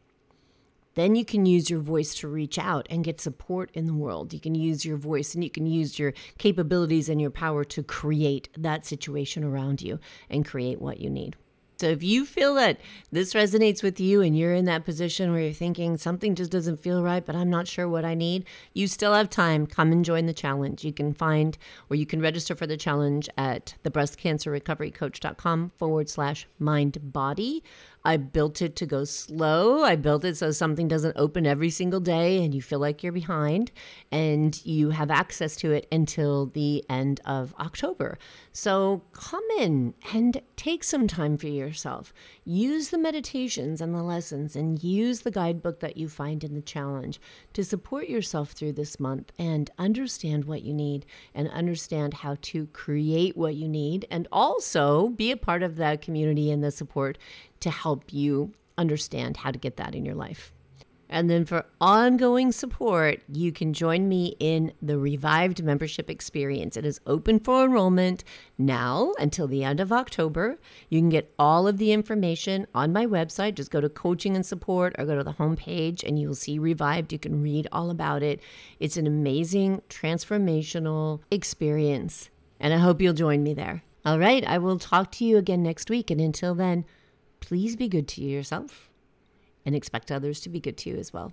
Then 0.98 1.14
you 1.14 1.24
can 1.24 1.46
use 1.46 1.70
your 1.70 1.78
voice 1.78 2.12
to 2.16 2.26
reach 2.26 2.58
out 2.58 2.88
and 2.90 3.04
get 3.04 3.20
support 3.20 3.70
in 3.72 3.87
the 3.87 3.94
world. 3.94 4.34
You 4.34 4.40
can 4.40 4.56
use 4.56 4.84
your 4.84 4.96
voice 4.96 5.32
and 5.32 5.44
you 5.44 5.48
can 5.48 5.64
use 5.64 5.96
your 5.96 6.12
capabilities 6.38 7.08
and 7.08 7.20
your 7.20 7.30
power 7.30 7.62
to 7.66 7.84
create 7.84 8.48
that 8.58 8.84
situation 8.84 9.44
around 9.44 9.80
you 9.80 10.00
and 10.28 10.44
create 10.44 10.82
what 10.82 10.98
you 10.98 11.08
need. 11.08 11.37
So 11.80 11.87
if 11.87 12.02
you 12.02 12.24
feel 12.24 12.54
that 12.54 12.80
this 13.12 13.34
resonates 13.34 13.84
with 13.84 14.00
you 14.00 14.20
and 14.22 14.37
you're 14.37 14.54
in 14.54 14.64
that 14.64 14.84
position 14.84 15.30
where 15.30 15.42
you're 15.42 15.52
thinking 15.52 15.96
something 15.96 16.34
just 16.34 16.50
doesn't 16.50 16.80
feel 16.80 17.04
right, 17.04 17.24
but 17.24 17.37
I'm 17.37 17.50
not 17.50 17.68
sure 17.68 17.88
what 17.88 18.04
I 18.04 18.14
need, 18.14 18.44
you 18.74 18.88
still 18.88 19.14
have 19.14 19.30
time. 19.30 19.68
Come 19.68 19.92
and 19.92 20.04
join 20.04 20.26
the 20.26 20.32
challenge. 20.32 20.84
You 20.84 20.92
can 20.92 21.14
find 21.14 21.56
or 21.88 21.94
you 21.94 22.06
can 22.06 22.20
register 22.20 22.56
for 22.56 22.66
the 22.66 22.76
challenge 22.76 23.28
at 23.38 23.76
the 23.84 23.92
breastcancerrecoverycoach.com 23.92 25.68
forward 25.78 26.08
slash 26.08 26.48
mind 26.58 27.12
body. 27.12 27.62
I 28.09 28.16
built 28.16 28.62
it 28.62 28.75
to 28.77 28.87
go 28.87 29.05
slow. 29.05 29.83
I 29.85 29.94
built 29.94 30.25
it 30.25 30.38
so 30.38 30.51
something 30.51 30.88
doesn't 30.88 31.18
open 31.18 31.47
every 31.47 31.68
single 31.68 32.01
day 32.01 32.42
and 32.42 32.55
you 32.55 32.62
feel 32.62 32.79
like 32.79 33.03
you're 33.03 33.12
behind 33.12 33.71
and 34.11 34.59
you 34.64 34.88
have 34.88 35.11
access 35.11 35.57
to 35.57 35.73
it 35.73 35.87
until 35.92 36.47
the 36.47 36.83
end 36.88 37.21
of 37.27 37.55
October. 37.61 38.16
So 38.51 39.03
come 39.12 39.44
in 39.59 39.92
and 40.14 40.40
take 40.57 40.85
some 40.85 41.07
time 41.07 41.37
for 41.37 41.49
yourself. 41.49 42.14
Use 42.47 42.88
the 42.88 42.97
meditations 42.97 43.83
and 43.83 43.94
the 43.94 44.03
lessons 44.03 44.57
and 44.57 44.83
use 44.83 45.21
the 45.21 45.31
guidebook 45.31 45.81
that 45.81 45.99
you 45.99 46.09
find 46.09 46.42
in 46.42 46.55
the 46.55 46.62
challenge 46.62 47.21
to 47.53 47.62
support 47.62 48.09
yourself 48.09 48.53
through 48.53 48.73
this 48.73 48.99
month 48.99 49.33
and 49.38 49.71
understand 49.77 50.47
what 50.47 50.62
you 50.62 50.73
need 50.73 51.05
and 51.35 51.51
understand 51.51 52.14
how 52.14 52.38
to 52.40 52.68
create 52.68 53.37
what 53.37 53.55
you 53.55 53.68
need 53.68 54.07
and 54.11 54.27
also 54.33 55.11
be 55.11 55.31
a 55.31 55.37
part 55.37 55.62
of 55.62 55.77
the 55.77 55.99
community 56.01 56.51
and 56.51 56.64
the 56.64 56.71
support 56.71 57.18
to 57.61 57.71
help 57.71 58.12
you 58.12 58.53
understand 58.77 59.38
how 59.38 59.51
to 59.51 59.59
get 59.59 59.77
that 59.77 59.94
in 59.94 60.05
your 60.05 60.14
life. 60.14 60.53
And 61.11 61.31
then 61.31 61.47
for 61.47 61.64
ongoing 61.81 62.53
support, 62.53 63.23
you 63.33 63.51
can 63.51 63.73
join 63.73 64.09
me 64.09 64.37
in 64.38 64.73
the 64.83 64.99
Revived 64.99 65.62
membership 65.62 66.11
experience. 66.11 66.77
It 66.77 66.85
is 66.85 67.01
open 67.07 67.40
for 67.40 67.64
enrollment 67.64 68.25
now 68.59 69.14
until 69.18 69.49
the 69.49 69.64
end 69.64 69.81
of 69.81 69.90
October. 69.90 70.59
You 70.90 71.01
can 71.01 71.09
get 71.09 71.33
all 71.38 71.66
of 71.66 71.79
the 71.79 71.92
information 71.92 72.66
on 72.75 72.92
my 72.92 73.07
website. 73.07 73.55
Just 73.55 73.71
go 73.71 73.81
to 73.81 73.88
coaching 73.88 74.37
and 74.37 74.44
support 74.44 74.94
or 74.99 75.07
go 75.07 75.16
to 75.16 75.25
the 75.25 75.33
homepage 75.33 76.07
and 76.07 76.18
you'll 76.18 76.35
see 76.35 76.59
Revived. 76.59 77.12
You 77.12 77.18
can 77.18 77.42
read 77.42 77.66
all 77.73 77.88
about 77.88 78.23
it. 78.23 78.40
It's 78.79 78.99
an 78.99 79.07
amazing 79.07 79.81
transformational 79.88 81.21
experience. 81.31 82.29
And 82.61 82.75
I 82.75 82.79
hope 82.79 83.01
you'll 83.01 83.14
join 83.14 83.42
me 83.42 83.55
there. 83.55 83.83
All 84.05 84.18
right, 84.18 84.44
I 84.47 84.59
will 84.59 84.79
talk 84.79 85.11
to 85.12 85.25
you 85.25 85.38
again 85.38 85.62
next 85.62 85.88
week. 85.88 86.11
And 86.11 86.21
until 86.21 86.55
then, 86.55 86.85
please 87.40 87.77
be 87.77 87.88
good 87.88 88.09
to 88.09 88.22
yourself 88.22 88.90
and 89.64 89.74
expect 89.74 90.11
others 90.11 90.40
to 90.40 90.48
be 90.48 90.61
good 90.61 90.77
to 90.79 90.90
you 90.90 90.96
as 90.96 91.12
well. 91.12 91.33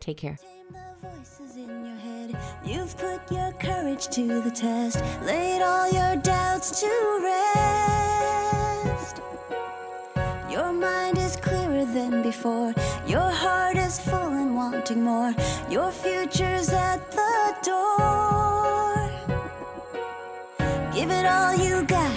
Take 0.00 0.18
care. 0.18 0.38
You've 2.64 2.96
put 2.96 3.30
your 3.30 3.52
courage 3.52 4.08
to 4.08 4.40
the 4.40 4.50
test, 4.50 5.02
laid 5.24 5.62
all 5.62 5.90
your 5.90 6.16
doubts 6.16 6.80
to 6.80 7.20
rest. 7.22 9.20
Your 10.50 10.72
mind 10.72 11.18
is 11.18 11.36
clearer 11.36 11.84
than 11.84 12.22
before, 12.22 12.74
your 13.06 13.30
heart 13.30 13.76
is 13.76 14.00
full 14.00 14.32
and 14.32 14.56
wanting 14.56 15.02
more. 15.02 15.34
Your 15.70 15.90
future's 15.90 16.70
at 16.70 17.10
the 17.10 17.54
door. 17.62 19.10
Give 20.94 21.10
it 21.10 21.26
all 21.26 21.54
you 21.54 21.82
got, 21.84 22.16